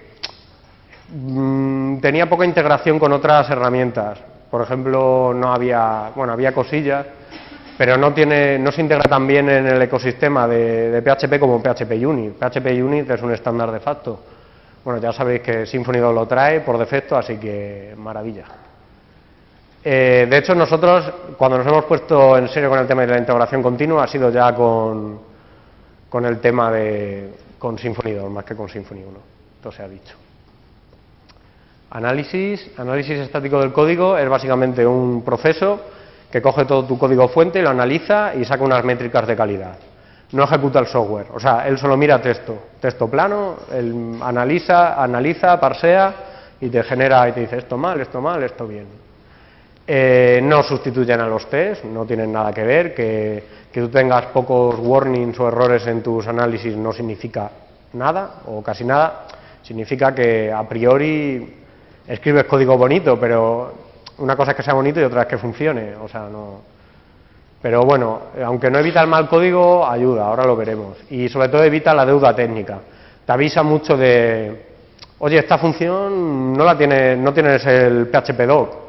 [1.09, 4.19] mm, tenía poca integración con otras herramientas.
[4.49, 7.05] Por ejemplo, no había, bueno, había cosillas,
[7.77, 11.91] pero no, tiene, no se integra tan bien en el ecosistema de, PHP como PHP
[12.05, 12.33] Unit.
[12.37, 14.19] PHP Unit es un estándar de facto.
[14.83, 18.45] Bueno, ya sabéis que Symfony 2 lo trae por defecto, así que maravilla.
[19.83, 23.17] Eh, de hecho, nosotros, cuando nos hemos puesto en serio con el tema de la
[23.17, 25.28] integración continua, ha sido ya con,
[26.09, 29.19] con el tema de con Symfony 2, más que con Symfony 1.
[29.57, 30.15] Esto se ha dicho.
[31.91, 35.81] Análisis, análisis estático del código es básicamente un proceso
[36.31, 39.77] que coge todo tu código fuente, lo analiza y saca unas métricas de calidad.
[40.31, 45.59] No ejecuta el software, o sea, él solo mira texto, texto plano, él analiza, analiza,
[45.59, 46.13] parsea
[46.61, 48.85] y te genera y te dice esto mal, esto mal, esto bien.
[49.91, 54.75] Eh, no sustituyen a los test, no tienen nada que ver, que, tú tengas pocos
[54.77, 57.49] warnings o errores en tus análisis no significa
[57.93, 59.25] nada o casi nada,
[59.63, 61.55] significa que a priori
[62.05, 63.73] escribes código bonito, pero
[64.19, 66.61] una cosa es que sea bonito y otra es que funcione, o sea, no...
[67.59, 70.97] Pero bueno, aunque no evita el mal código, ayuda, ahora lo veremos.
[71.09, 72.77] Y sobre todo evita la deuda técnica.
[73.25, 74.65] Te avisa mucho de,
[75.17, 78.88] oye, esta función no la tiene, no tienes el PHP doc,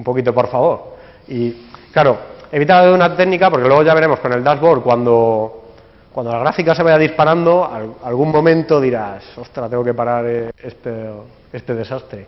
[0.00, 0.96] un poquito por favor.
[1.28, 1.52] Y
[1.92, 2.16] claro,
[2.50, 5.64] evita la deuda técnica porque luego ya veremos con el dashboard cuando,
[6.10, 7.70] cuando la gráfica se vaya disparando,
[8.02, 11.10] algún momento dirás, ostras, tengo que parar este,
[11.52, 12.26] este desastre.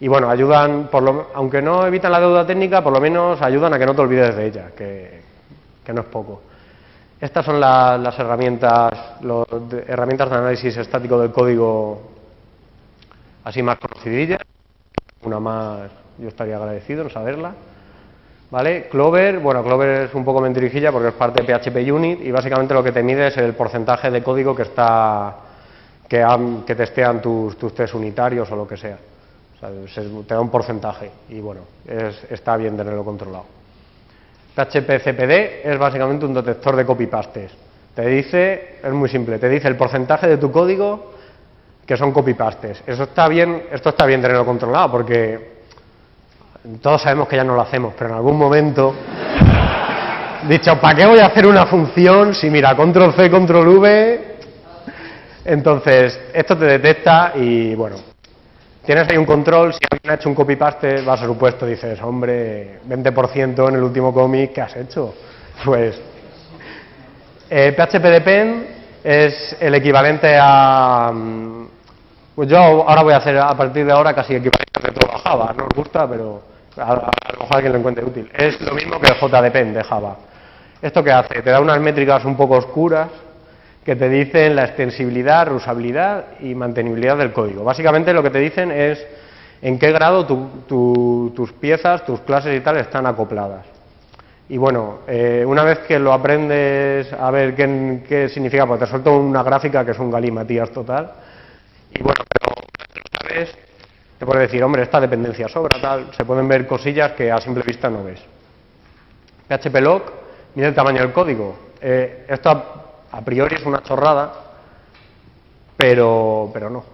[0.00, 3.74] Y bueno, ayudan, por lo, aunque no evitan la deuda técnica, por lo menos ayudan
[3.74, 5.20] a que no te olvides de ella, que,
[5.92, 6.42] no es poco.
[7.20, 9.46] Estas son las herramientas, las
[9.86, 12.00] herramientas de análisis estático del código
[13.44, 14.40] así más conocidillas.
[15.22, 17.52] Una más, yo estaría agradecido en saberla.
[18.50, 18.88] ¿Vale?
[18.90, 22.74] Clover, bueno, Clover es un poco mentirijilla porque es parte de PHP Unit y básicamente
[22.74, 25.36] lo que te mide es el porcentaje de código que está
[26.06, 26.22] que,
[26.66, 28.98] que testean tus, tus test unitarios o lo que sea
[30.26, 31.60] te da un porcentaje y bueno,
[32.28, 33.44] está bien tenerlo controlado.
[34.56, 37.52] PHP-CPD es básicamente un detector de copy-pastes.
[37.94, 41.12] Te dice, es muy simple, te dice el porcentaje de tu código
[41.86, 42.82] que son copy-pastes.
[42.86, 45.51] Eso está bien, esto está bien tenerlo controlado porque
[46.80, 48.94] todos sabemos que ya no lo hacemos, pero en algún momento
[50.48, 54.36] dicho, ¿para qué voy a hacer una función si mira, control C, control V?
[55.44, 57.96] Entonces, esto te detecta y bueno,
[58.84, 62.80] Tienes ahí un control, si alguien ha hecho un copy-paste, va a supuesto, dices, hombre,
[62.88, 65.14] 20% en el último cómic, ¿qué has hecho?
[65.64, 66.00] Pues
[67.48, 68.64] eh, PHP Depend
[69.04, 71.12] es el equivalente a...
[71.14, 71.66] Mm,
[72.34, 75.18] pues yo ahora voy a hacer a partir de ahora casi equivalente de todo a
[75.18, 76.42] Java, no os gusta, pero
[76.76, 78.30] a, lo mejor alguien lo encuentre útil.
[78.34, 80.16] Es lo mismo que el JDepend de Java.
[80.80, 81.42] ¿Esto qué hace?
[81.42, 83.08] Te da unas métricas un poco oscuras
[83.84, 87.64] que te dicen la extensibilidad, reusabilidad y mantenibilidad del código.
[87.64, 89.04] Básicamente lo que te dicen es
[89.60, 93.72] en qué grado tus piezas, tus clases y tal están acopladas.
[94.48, 99.16] Y bueno, eh, una vez que lo aprendes a ver qué, significa, pues te suelto
[99.16, 101.10] una gráfica que es un galimatías total.
[101.90, 102.22] Y bueno,
[104.22, 106.14] te puede decir, hombre, esta dependencia sobra, tal.
[106.16, 108.20] Se pueden ver cosillas que a simple vista no ves.
[109.48, 110.02] PHP log,
[110.54, 111.56] mira el tamaño del código.
[111.80, 112.50] Eh, esto
[113.10, 114.32] a priori es una chorrada,
[115.76, 116.84] pero, pero no.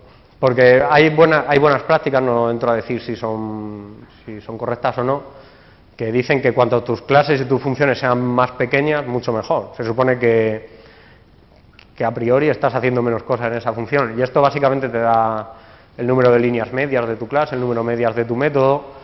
[0.40, 1.14] Porque hay,
[1.46, 5.22] hay buenas prácticas, no entro a decir si son, si son correctas o no,
[5.94, 9.72] que dicen que cuanto tus clases y tus funciones sean más pequeñas, mucho mejor.
[9.76, 10.78] Se supone que,
[11.94, 14.18] que a priori estás haciendo menos cosas en esa función.
[14.18, 15.57] Y esto básicamente te da
[15.98, 18.94] el número de líneas medias de tu clase, el número medias de tu método.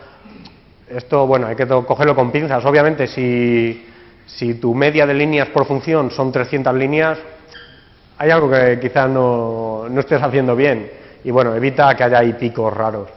[0.89, 2.65] Esto, bueno, hay que cogerlo con pinzas.
[2.65, 3.85] Obviamente, si
[4.25, 7.17] si tu media de líneas por función son 300 líneas,
[8.17, 10.89] hay algo que quizás no, estés haciendo bien.
[11.23, 13.09] Y bueno, evita que haya ahí picos raros.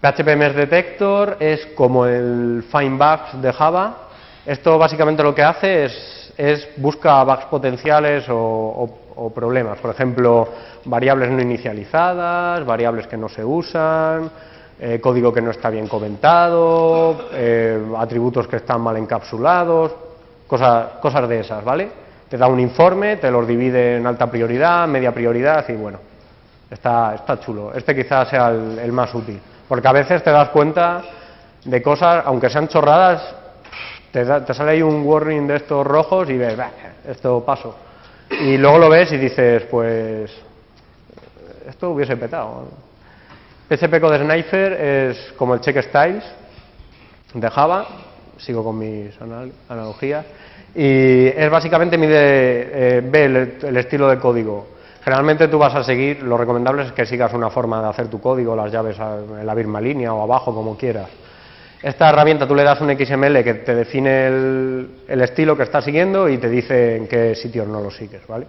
[0.00, 4.08] PHP Mesh Detector es como el Find Bugs de Java.
[4.46, 8.99] Esto básicamente lo que hace es es busca bugs potenciales o,
[9.34, 9.78] problemas.
[9.78, 10.48] Por ejemplo,
[10.84, 14.30] variables no inicializadas, variables que no se usan,
[14.78, 19.92] eh, código que no está bien comentado, eh, atributos que están mal encapsulados,
[20.46, 21.90] cosas, cosas de esas, ¿vale?
[22.28, 25.98] Te da un informe, te los divide en alta prioridad, media prioridad y bueno,
[26.70, 27.72] está, está chulo.
[27.74, 31.02] Este quizás sea el más útil, porque a veces te das cuenta
[31.64, 33.34] de cosas, aunque sean chorradas,
[34.12, 36.56] te, sale ahí un warning de estos rojos y ves,
[37.06, 37.76] esto paso.
[38.30, 40.30] Y luego lo ves y dices, pues,
[41.68, 42.68] esto hubiese petado.
[43.68, 46.24] PHP Code Sniper es como el check styles
[47.34, 47.86] de Java,
[48.38, 49.14] sigo con mis
[49.68, 50.26] analogías,
[50.74, 54.66] y es básicamente mide, eh, ve el, estilo de código.
[55.02, 58.20] Generalmente tú vas a seguir, lo recomendable es que sigas una forma de hacer tu
[58.20, 61.08] código, las llaves en la misma línea o abajo, como quieras.
[61.82, 66.28] Esta herramienta tú le das un XML que te define el, estilo que estás siguiendo
[66.28, 68.46] y te dice en qué sitios no lo sigues, ¿vale?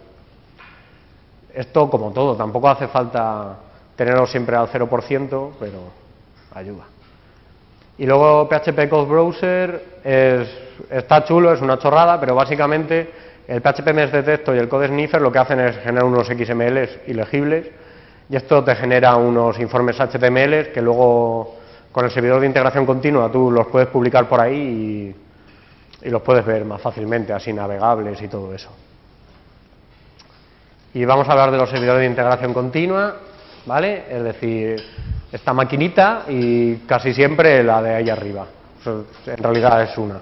[1.54, 3.58] Esto como todo, tampoco hace falta
[3.96, 5.80] tenerlo siempre al 0%, pero
[6.54, 6.84] ayuda.
[7.98, 10.50] Y luego PHP Code Browser es,
[10.90, 13.12] está chulo, es una chorrada, pero básicamente
[13.48, 17.08] el PHP Mesh Detector y el Code Sniffer lo que hacen es generar unos XMLs
[17.08, 17.68] ilegibles
[18.30, 21.61] y esto te genera unos informes HTML que luego
[21.92, 25.16] con el servidor de integración continua tú los puedes publicar por ahí
[26.04, 28.70] y, los puedes ver más fácilmente, así navegables y todo eso.
[30.96, 33.18] Y vamos a hablar de los servidores de integración continua,
[33.68, 34.06] ¿vale?
[34.10, 34.84] Es decir,
[35.32, 38.48] esta maquinita y casi siempre la de ahí arriba.
[39.28, 40.20] En realidad es una.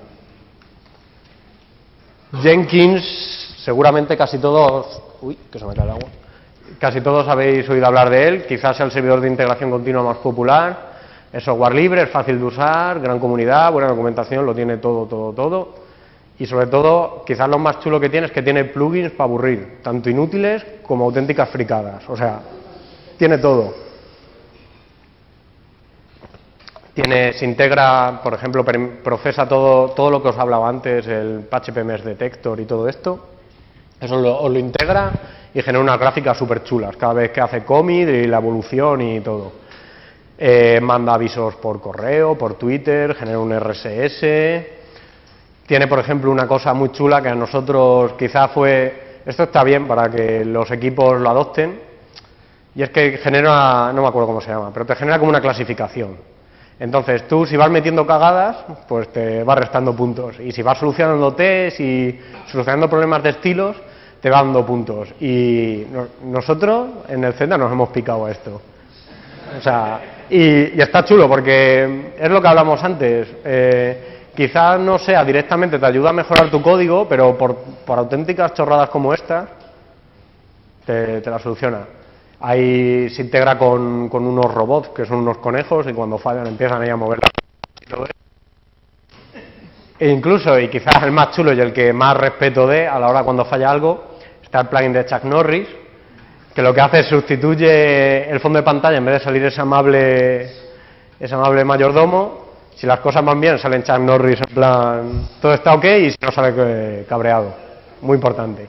[2.42, 5.02] Jenkins, seguramente casi todos...
[5.22, 6.10] Uy, que se me cae el agua.
[6.78, 10.89] Casi todos habéis oído hablar de él, quizás el servidor de integración continua más popular
[11.32, 15.34] es software libre, es fácil de usar, gran comunidad, buena documentación, lo tiene todo, todo,
[15.34, 15.76] todo.
[16.40, 19.80] Y sobre todo, quizás lo más chulo que tiene es que tiene plugins para aburrir,
[19.84, 22.08] tanto inútiles como auténticas fricadas.
[22.10, 22.40] O sea,
[23.18, 23.74] tiene todo.
[26.94, 28.66] Tiene, se integra, por ejemplo,
[29.04, 33.28] procesa todo, todo lo que os hablaba antes, el PHP Mesh Detector y todo esto.
[34.00, 35.12] Eso lo, os lo integra
[35.54, 39.20] y genera unas gráficas súper chulas, cada vez que hace commit y la evolución y
[39.20, 39.52] todo.
[40.42, 44.22] Eh, manda avisos por correo, por Twitter, genera un RSS.
[45.68, 49.20] Tiene, por ejemplo, una cosa muy chula que a nosotros quizás fue...
[49.26, 51.82] Esto está bien para que los equipos lo adopten.
[52.74, 55.42] Y es que genera, no me acuerdo cómo se llama, pero te genera como una
[55.42, 56.16] clasificación.
[56.80, 60.40] Entonces, tú si vas metiendo cagadas, pues te vas restando puntos.
[60.40, 62.18] Y si vas solucionando test y
[62.50, 63.76] solucionando problemas de estilos,
[64.22, 65.10] te va dando puntos.
[65.20, 65.86] Y
[66.24, 68.62] nosotros en el Z nos hemos picado a esto.
[69.58, 73.28] O sea, y, está chulo porque es lo que hablamos antes.
[73.44, 78.90] Eh, quizás no sea directamente, te ayuda a mejorar tu código, pero por, auténticas chorradas
[78.90, 79.48] como esta,
[80.86, 81.80] te, la soluciona.
[82.42, 86.90] Ahí se integra con, unos robots, que son unos conejos, y cuando fallan empiezan ahí
[86.90, 87.20] a mover
[90.00, 93.10] E incluso, y quizás el más chulo y el que más respeto dé a la
[93.10, 94.04] hora cuando falla algo,
[94.42, 95.68] está el plugin de Chuck Norris,
[96.54, 99.62] que lo que hace es sustituye el fondo de pantalla, en vez de salir ese
[99.62, 100.52] amable,
[101.20, 105.74] ese amable mayordomo, si las cosas van bien salen Chuck Norris en plan, todo está
[105.74, 107.54] ok y si no sale cabreado,
[108.02, 108.68] muy importante.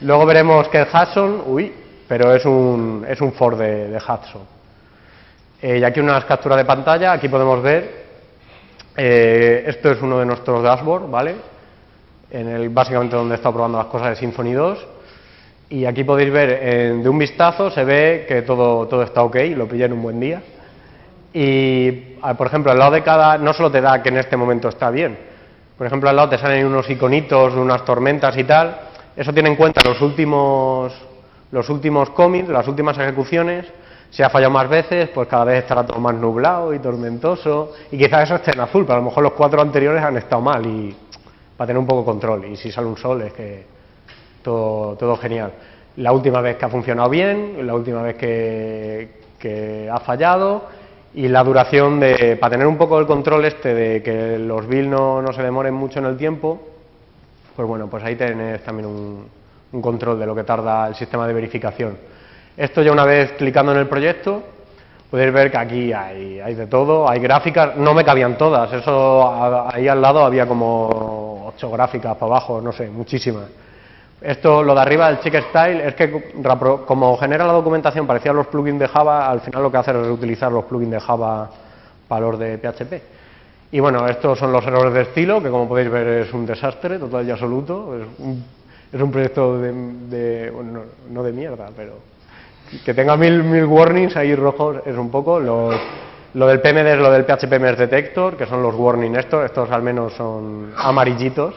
[0.00, 1.72] Luego veremos que el Hudson, uy,
[2.08, 4.42] pero es un, es un for de, Hudson.
[5.60, 8.02] Eh, y aquí unas capturas de pantalla, aquí podemos ver,
[8.96, 11.36] eh, esto es uno de nuestros dashboards, ¿vale?
[12.30, 14.86] En el, básicamente donde estado probando las cosas de Symfony 2
[15.72, 19.66] y aquí podéis ver, de un vistazo se ve que todo, todo está ok, lo
[19.66, 20.42] pillé en un buen día.
[21.32, 21.90] Y,
[22.36, 24.90] por ejemplo, al lado de cada, no solo te da que en este momento está
[24.90, 25.16] bien,
[25.78, 28.80] por ejemplo, al lado te salen unos iconitos, unas tormentas y tal,
[29.16, 30.92] eso tiene en cuenta los últimos,
[31.50, 33.64] los últimos commits, las últimas ejecuciones,
[34.10, 37.96] si ha fallado más veces, pues cada vez estará todo más nublado y tormentoso, y
[37.96, 40.66] quizás eso esté en azul, pero a lo mejor los cuatro anteriores han estado mal,
[40.66, 40.94] y
[41.56, 43.81] para tener un poco de control, y si sale un sol es que
[44.42, 45.52] todo, todo genial.
[45.96, 50.68] La última vez que ha funcionado bien, la última vez que, ha fallado
[51.14, 54.88] y la duración de, para tener un poco el control este de que los builds
[54.88, 56.60] no, se demoren mucho en el tiempo,
[57.56, 59.26] pues bueno, pues ahí tenés también un,
[59.72, 61.98] un control de lo que tarda el sistema de verificación.
[62.56, 64.42] Esto ya una vez clicando en el proyecto,
[65.10, 69.68] podéis ver que aquí hay, hay, de todo, hay gráficas, no me cabían todas, eso
[69.70, 73.44] ahí al lado había como ocho gráficas para abajo, no sé, muchísimas.
[74.24, 76.32] Esto, lo de arriba del check style, es que
[76.86, 79.96] como genera la documentación parecía los plugins de Java, al final lo que hace es
[79.96, 81.50] reutilizar los plugins de Java
[82.06, 82.92] para los de PHP.
[83.72, 86.98] Y bueno, estos son los errores de estilo, que como podéis ver es un desastre
[86.98, 87.96] total y absoluto.
[87.98, 88.44] Es un,
[88.92, 91.94] es un proyecto de, bueno, no, de mierda, pero
[92.84, 95.40] que tenga mil, mil warnings ahí rojos es un poco.
[95.40, 95.74] Los,
[96.34, 99.82] lo del PMD es lo del PHP Detector, que son los warnings estos, estos al
[99.82, 101.54] menos son amarillitos.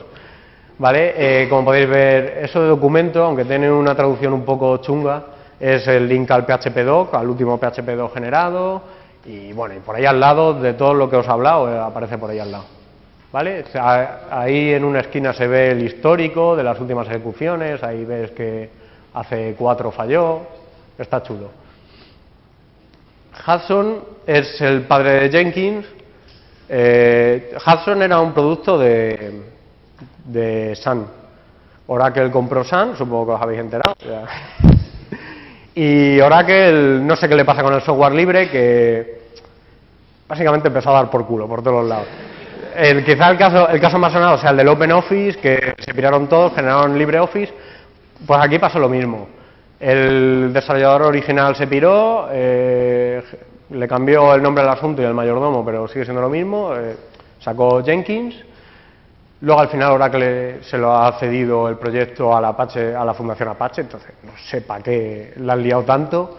[0.77, 1.13] ¿Vale?
[1.15, 5.23] Eh, como podéis ver, eso de documento, aunque tiene una traducción un poco chunga,
[5.57, 8.81] es el link al PHP doc, al último PHP doc generado,
[9.25, 11.79] y bueno, y por ahí al lado de todo lo que os he hablado, eh,
[11.79, 12.65] aparece por ahí al lado.
[13.31, 13.65] ¿Vale?
[14.31, 18.69] ahí en una esquina se ve el histórico de las últimas ejecuciones, ahí ves que
[19.13, 20.39] hace cuatro falló,
[20.97, 21.49] está chulo.
[23.45, 25.85] Hudson es el padre de Jenkins.
[26.69, 29.54] Eh, Hudson era un producto de,
[30.25, 31.05] de Sun.
[31.87, 33.95] Oracle compró Sun, supongo que os habéis enterado.
[35.77, 39.19] Y Oracle, no sé qué le pasa con el software libre, que
[40.25, 42.07] básicamente empezó a dar por culo por todos los lados.
[42.77, 46.27] El, quizá el caso, el caso más sonado sea el del OpenOffice, que se piraron
[46.27, 47.53] todos, generaron LibreOffice.
[48.25, 49.27] Pues aquí pasó lo mismo.
[49.77, 53.21] El desarrollador original se piró, eh,
[53.71, 56.73] le cambió el nombre al asunto y el mayordomo, pero sigue siendo lo mismo.
[56.73, 56.95] Eh,
[57.41, 58.35] sacó Jenkins.
[59.41, 63.13] Luego al final Oracle se lo ha cedido el proyecto a la, Apache, a la
[63.13, 66.37] Fundación Apache, entonces no sé para qué la han liado tanto.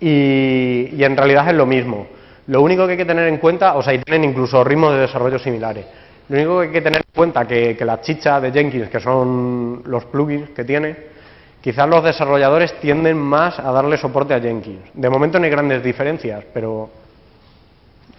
[0.00, 2.06] Y, en realidad es lo mismo.
[2.46, 5.00] Lo único que hay que tener en cuenta, o sea, y tienen incluso ritmos de
[5.00, 5.86] desarrollo similares.
[6.28, 9.00] Lo único que hay que tener en cuenta que, que la chicha de Jenkins, que
[9.00, 11.14] son los plugins que tiene,
[11.64, 14.82] Quizás los desarrolladores tienden más a darle soporte a Jenkins.
[14.92, 16.90] De momento no hay grandes diferencias, pero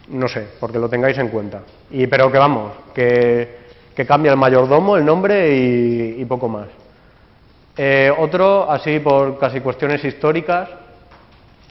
[0.08, 1.62] no sé, porque lo tengáis en cuenta.
[1.92, 3.65] Y, pero que vamos, que,
[4.04, 6.68] cambia el mayordomo, el nombre y, poco más.
[7.78, 10.68] Eh, otro, así por casi cuestiones históricas,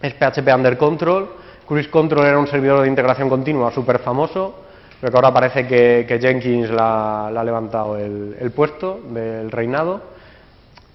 [0.01, 1.29] es PHP Under Control.
[1.67, 4.55] Cruise Control era un servidor de integración continua súper famoso,
[5.01, 10.15] pero que ahora parece que, Jenkins le ha levantado el puesto del reinado.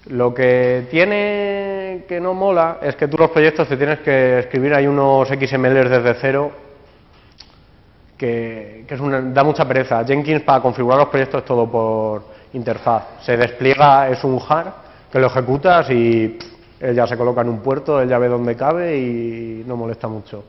[0.06, 4.74] Lo que tiene que no mola es que tú los proyectos te tienes que escribir
[4.74, 6.50] ahí unos XML desde cero
[8.20, 8.84] que,
[9.32, 10.04] da mucha pereza.
[10.04, 13.22] Jenkins para configurar los proyectos es todo por interfaz.
[13.22, 14.72] Se despliega, es un jar
[15.10, 16.38] que lo ejecutas y
[16.78, 20.06] él ya se coloca en un puerto, él ya ve dónde cabe y no molesta
[20.06, 20.44] mucho.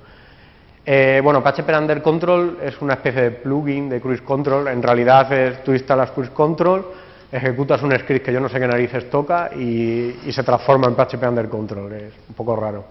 [0.86, 4.67] Eh, bueno, PHP Under Control es una especie de plugin de Cruise Control.
[4.67, 6.86] En realidad es, tú instalas Cruise Control
[7.32, 11.24] ejecutas un script que yo no sé qué narices toca y, se transforma en PHP
[11.24, 12.84] under control, es un poco raro.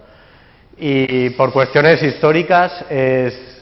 [0.78, 3.60] Y, por cuestiones históricas es,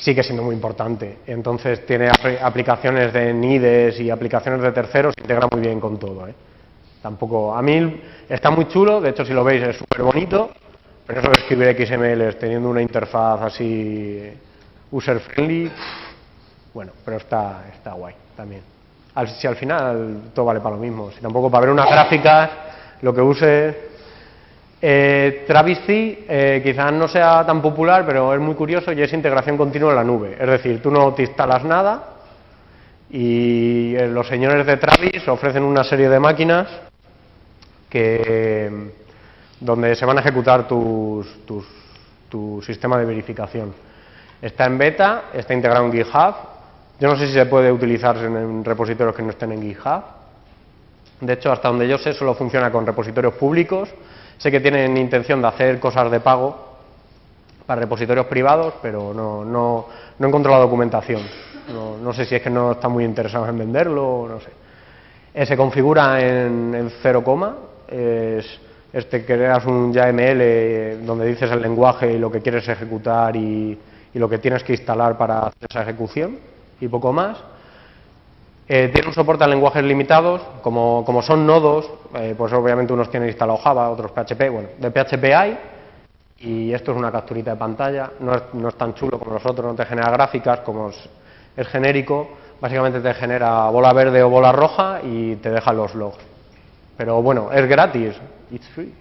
[0.00, 2.10] sigue siendo muy importante, entonces tiene
[2.42, 6.26] aplicaciones de NIDES y aplicaciones de terceros, integra muy bien con todo.
[6.26, 6.34] ¿eh?
[7.02, 10.50] Tampoco, a mí está muy chulo, de hecho si lo veis es súper bonito,
[11.06, 14.30] pero eso de escribir XML teniendo una interfaz así
[14.90, 15.70] user friendly,
[16.74, 18.62] bueno, pero está, está guay también
[19.26, 21.10] si al final todo vale para lo mismo.
[21.10, 22.50] Si tampoco para ver unas gráficas,
[23.02, 23.90] lo que use.
[24.82, 29.56] Eh, Travesty eh, quizás no sea tan popular, pero es muy curioso y es integración
[29.56, 30.36] continua en la nube.
[30.40, 32.04] Es decir, tú no te instalas nada
[33.10, 36.68] y eh, los señores de Travis ofrecen una serie de máquinas
[37.90, 38.92] que,
[39.60, 41.26] donde se van a ejecutar tus,
[42.28, 43.74] tu sistema de verificación.
[44.40, 46.34] Está en beta, está integrado en GitHub
[47.00, 50.02] yo no sé si se puede utilizar en repositorios que no estén en GitHub.
[51.22, 53.88] De hecho, hasta donde yo sé, solo funciona con repositorios públicos.
[54.40, 56.56] Sé que tienen intención de hacer cosas de pago
[57.66, 59.86] para repositorios privados, pero no, no,
[60.18, 61.20] no encuentro la documentación.
[62.02, 64.48] No, sé si es que no están muy interesados en venderlo no sé.
[65.34, 68.46] Eh, se configura en, 0, es,
[68.94, 73.78] este, creas un YAML donde dices el lenguaje y lo que quieres ejecutar y,
[74.14, 76.38] y lo que tienes que instalar para hacer esa ejecución
[76.80, 77.36] y poco más.
[78.72, 83.10] Eh, tiene un soporte a lenguajes limitados, como, como son nodos, eh, pues obviamente unos
[83.10, 85.58] tienen instalado Java, otros PHP, bueno, de PHP hay,
[86.38, 89.44] y esto es una capturita de pantalla, no es, no es tan chulo como los
[89.44, 94.52] otros, no te genera gráficas, como es, genérico, básicamente te genera bola verde o bola
[94.52, 96.18] roja y te deja los logs.
[96.96, 98.14] Pero bueno, es gratis,
[98.52, 98.94] it's free.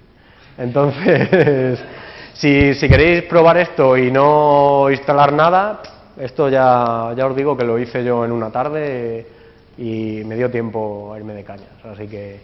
[0.57, 1.80] Entonces,
[2.34, 5.80] si, si queréis probar esto y no instalar nada,
[6.17, 9.38] esto ya, ya os digo que lo hice yo en una tarde
[9.80, 12.41] y me dio tiempo a irme de cañas, así que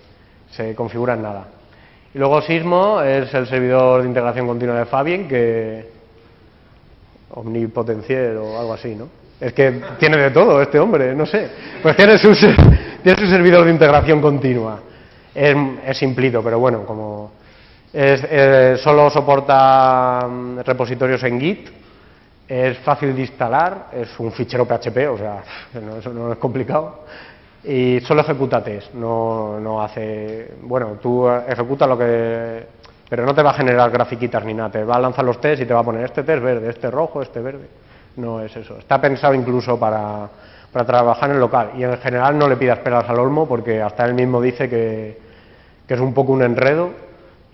[0.50, 1.48] se configura en nada.
[2.14, 5.90] Y luego Sismo es el servidor de integración continua de Fabien, que
[7.32, 9.10] omnipotencier o algo así, ¿no?
[9.42, 11.50] Es que tiene de todo este hombre, no sé.
[11.84, 12.34] Pues tiene su,
[13.04, 14.80] tiene su servidor de integración continua.
[15.34, 17.32] Es, es pero bueno, como
[17.92, 21.70] es, eh, solo soporta mm, repositorios en Git,
[22.48, 25.44] es fácil de instalar, es un fichero PHP, o sea,
[26.00, 27.06] eso no es complicado,
[27.64, 32.68] y solo ejecuta test, no, no hace, bueno, tú ejecutas lo que,
[33.10, 35.64] pero no te va a generar grafiquitas ni nada, te va a lanzar los tests
[35.64, 37.68] y te va a poner este test verde, este rojo, este verde,
[38.18, 40.30] no es eso, está pensado incluso para,
[40.72, 41.72] para trabajar en local.
[41.78, 45.18] Y en general no le pidas peras al olmo porque hasta él mismo dice que,
[45.88, 46.90] que es un poco un enredo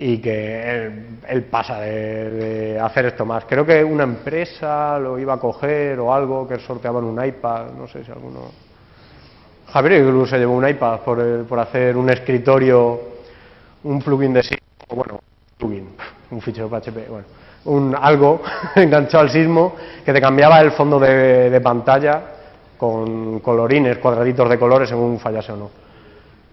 [0.04, 0.89] y que
[1.30, 3.45] él, pasa de, hacer esto más.
[3.45, 7.88] Creo que una empresa lo iba a coger o algo, que sorteaban un iPad, no
[7.88, 8.49] sé si alguno...
[9.68, 12.99] Javier incluso se llevó un iPad por, por hacer un escritorio,
[13.84, 15.20] un plugin de sismo, bueno,
[15.56, 15.89] plugin,
[16.32, 17.26] un fichero PHP, bueno,
[17.66, 18.41] un, algo
[18.76, 22.22] enganchado al sismo que te cambiaba el fondo de, de pantalla
[22.76, 25.91] con colorines, cuadraditos de colores según fallase o no.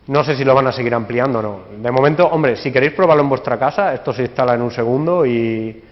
[0.09, 1.61] No sé si lo van a seguir ampliando o no.
[1.82, 5.26] De momento, hombre, si queréis probarlo en vuestra casa, esto se instala en un segundo
[5.26, 5.82] y,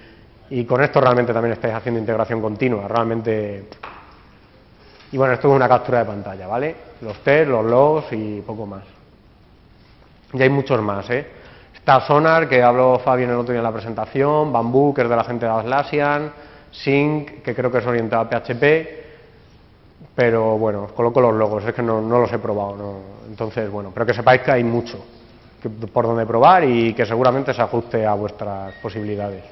[0.67, 2.89] con esto realmente también estáis haciendo integración continua.
[2.89, 3.69] Realmente.
[5.12, 6.75] Y bueno, esto es una captura de pantalla, ¿vale?
[7.03, 8.85] Los test, los logs y poco más.
[10.33, 11.27] Y hay muchos más, ¿eh?
[11.75, 15.17] Está Sonar, que habló Fabián el otro día en la presentación, Bamboo, que es de
[15.17, 16.33] la gente de Atlassian,
[16.71, 19.06] Sync, que creo que es orientado a PHP,
[20.15, 24.07] pero bueno, os coloco los logos, es que no, los he probado, entonces bueno, pero
[24.07, 24.99] que sepáis que hay mucho
[25.93, 29.43] por donde probar y que seguramente se ajuste a vuestras posibilidades.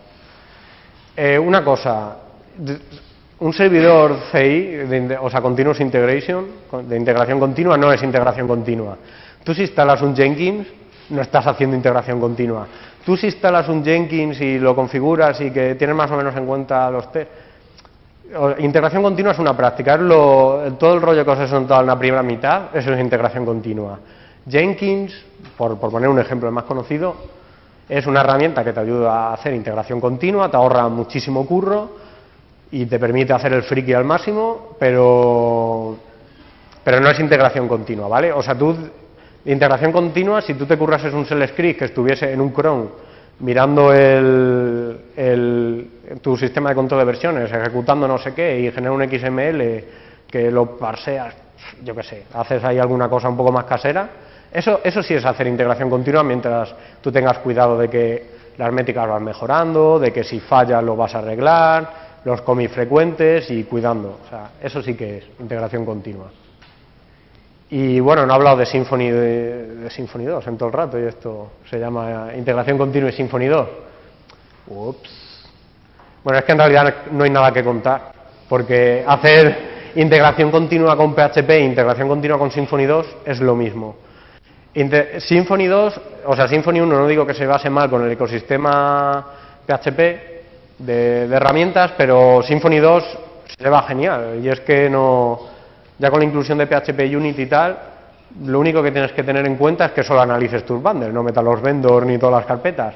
[1.16, 2.16] Eh, una cosa,
[3.40, 4.78] un servidor CI,
[5.20, 6.46] o sea, Continuous Integration,
[6.88, 8.96] de integración continua, no es integración continua.
[9.42, 10.66] Tú si instalas un Jenkins,
[11.10, 12.66] no estás haciendo integración continua.
[13.04, 16.46] Tú si instalas un Jenkins y lo configuras y que tienes más o menos en
[16.46, 17.30] cuenta los test,
[18.58, 22.22] Integración continua es una práctica, todo el rollo que os he sentado en la primera
[22.22, 23.98] mitad, eso es integración continua.
[24.48, 25.14] Jenkins,
[25.56, 27.14] por, poner un ejemplo más conocido,
[27.88, 31.90] es una herramienta que te ayuda a hacer integración continua, te ahorra muchísimo curro
[32.72, 35.96] y te permite hacer el friki al máximo, pero,
[36.82, 38.32] pero no es integración continua, ¿vale?
[38.32, 38.76] O sea, tú,
[39.44, 43.04] integración continua, si tú te curras es un shell script que estuviese en un cron
[43.40, 45.90] mirando el,
[46.20, 49.84] tu sistema de control de versiones, ejecutando no sé qué y genera un XML
[50.28, 51.34] que lo parseas,
[51.82, 54.08] yo qué sé, haces ahí alguna cosa un poco más casera,
[54.52, 59.08] eso, eso sí es hacer integración continua mientras tú tengas cuidado de que las métricas
[59.08, 64.20] van mejorando, de que si falla lo vas a arreglar, los commits frecuentes y cuidando,
[64.24, 66.30] o sea, eso sí que es integración continua.
[67.70, 71.02] Y bueno, no he hablado de Symfony, de, Symfony 2 en todo el rato, y
[71.02, 73.68] esto se llama integración continua y Symfony 2.
[74.68, 75.23] Ups.
[76.24, 78.12] Bueno, es que en realidad no hay nada que contar,
[78.48, 83.96] porque hacer integración continua con PHP e integración continua con Symfony 2 es lo mismo.
[85.18, 89.24] Symfony 2, o sea, Symfony 1 no digo que se base mal con el ecosistema
[89.66, 89.98] PHP
[90.78, 93.18] de, de herramientas, pero Symfony 2
[93.58, 95.38] se va genial, y es que no
[95.98, 97.78] ya con la inclusión de PHP Unit y tal,
[98.46, 101.22] lo único que tienes que tener en cuenta es que solo analices tus bundles, no
[101.22, 102.94] metas los vendors ni todas las carpetas.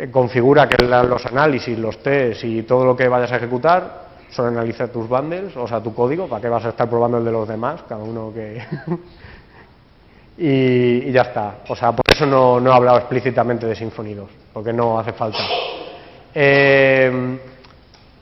[0.00, 4.48] Eh, configura que los análisis, los tests y todo lo que vayas a ejecutar solo
[4.48, 7.32] analice tus bundles, o sea, tu código, para que vas a estar probando el de
[7.32, 8.62] los demás, cada uno que...
[10.38, 11.56] y, ya está.
[11.68, 15.12] O sea, por eso no, no he hablado explícitamente de Symfony 2, porque no hace
[15.12, 15.40] falta.
[16.32, 17.38] Eh,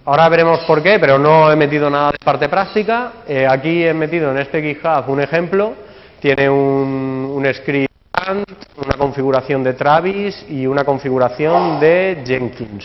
[0.09, 3.13] Ahora veremos por qué, pero no he metido nada de parte práctica.
[3.29, 5.75] Eh, aquí he metido en este GitHub un ejemplo.
[6.19, 7.88] Tiene un, script,
[8.31, 12.85] una configuración de Travis y una configuración de Jenkins,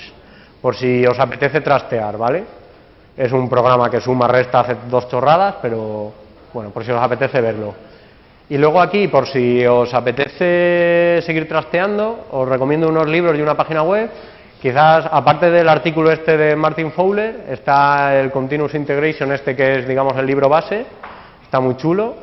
[0.61, 2.43] por si os apetece trastear, ¿vale?
[3.15, 6.11] Es un programa que suma, resta, hace dos chorradas, pero
[6.53, 7.73] bueno, por si os apetece verlo.
[8.49, 13.55] Y luego aquí, por si os apetece seguir trasteando, os recomiendo unos libros y una
[13.55, 14.09] página web
[14.63, 19.85] Quizás, aparte del artículo este de Martin Fowler, está el Continuous Integration este que es,
[19.85, 20.85] digamos, el libro base,
[21.43, 22.15] está muy chulo.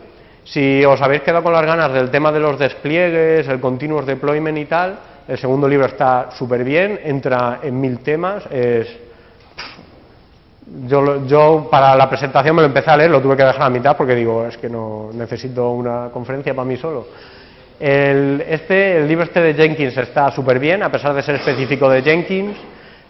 [0.51, 4.59] Si os habéis quedado con las ganas del tema de los despliegues, el Continuous Deployment
[4.59, 4.99] y tal,
[5.29, 8.89] el segundo libro está súper bien, entra en mil temas, es...
[10.89, 13.71] Yo, yo para la presentación me lo empecé a leer, lo tuve que dejar a
[13.71, 17.07] mitad porque digo, es que no necesito una conferencia para mí solo.
[17.79, 21.89] El, este, el libro este de Jenkins está súper bien, a pesar de ser específico
[21.89, 22.57] de Jenkins,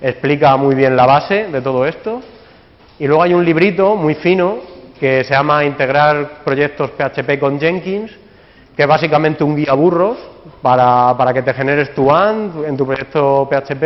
[0.00, 2.20] explica muy bien la base de todo esto.
[2.98, 4.69] Y luego hay un librito muy fino
[5.00, 8.12] que se llama Integrar proyectos PHP con Jenkins,
[8.76, 10.18] que es básicamente un guía burros
[10.62, 13.84] para, para que te generes tu AND en tu proyecto PHP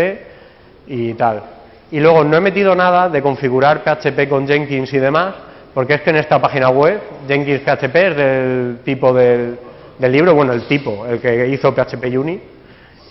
[0.89, 1.43] y tal.
[1.91, 5.35] Y luego no he metido nada de configurar PHP con Jenkins y demás,
[5.73, 9.57] porque es que en esta página web Jenkins PHP es del tipo del
[9.99, 12.41] del libro, bueno, el tipo, el que hizo PHP Uni,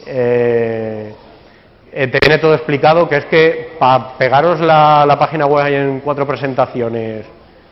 [0.05, 1.13] eh,
[1.91, 5.75] eh, te viene todo explicado, que es que para pegaros la, la página web ahí
[5.75, 7.25] en cuatro presentaciones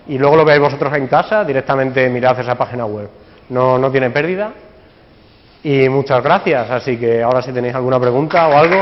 [0.07, 3.09] y luego lo veáis vosotros en casa, directamente mirad esa página web.
[3.49, 4.51] No, no tiene pérdida.
[5.63, 8.81] Y muchas gracias, así que ahora si tenéis alguna pregunta o algo.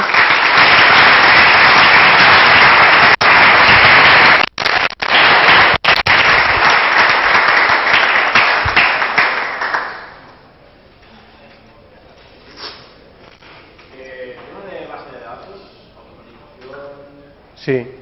[17.55, 17.98] Sí.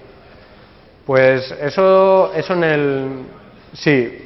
[1.08, 3.26] Pues eso, eso en el...
[3.72, 4.26] Sí.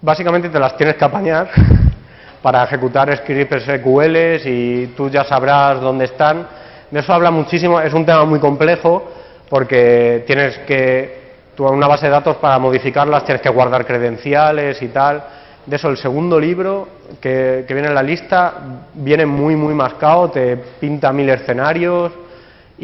[0.00, 1.50] Básicamente te las tienes que apañar
[2.42, 6.48] para ejecutar scripts SQL y tú ya sabrás dónde están.
[6.90, 9.08] De eso habla muchísimo, es un tema muy complejo
[9.48, 14.88] porque tienes que, tú una base de datos para modificarlas tienes que guardar credenciales y
[14.88, 15.22] tal.
[15.64, 16.88] De eso el segundo libro
[17.20, 18.54] que, que viene en la lista
[18.94, 22.10] viene muy muy mascado, te pinta mil escenarios,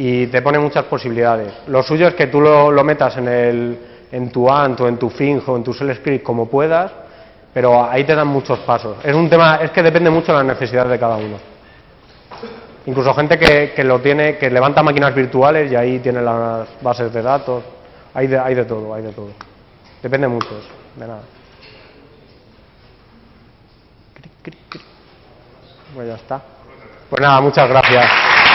[0.01, 1.53] y te pone muchas posibilidades.
[1.66, 3.78] Lo suyo es que tú lo, metas en, el,
[4.12, 6.92] en tu ANT o en tu FING o en tu Shell Script como puedas,
[7.53, 8.99] pero ahí te dan muchos pasos.
[9.03, 11.38] Es un tema, es que depende mucho de las necesidades de cada uno.
[12.86, 17.12] Incluso gente que, que lo tiene, que levanta máquinas virtuales y ahí tiene las bases
[17.12, 17.64] de datos.
[18.14, 19.30] Hay de, hay de todo, hay de todo.
[20.01, 20.49] Depende mucho,
[20.94, 21.07] de.
[25.92, 26.40] Pues ya está.
[27.11, 28.47] Pues nada, muchas gracias.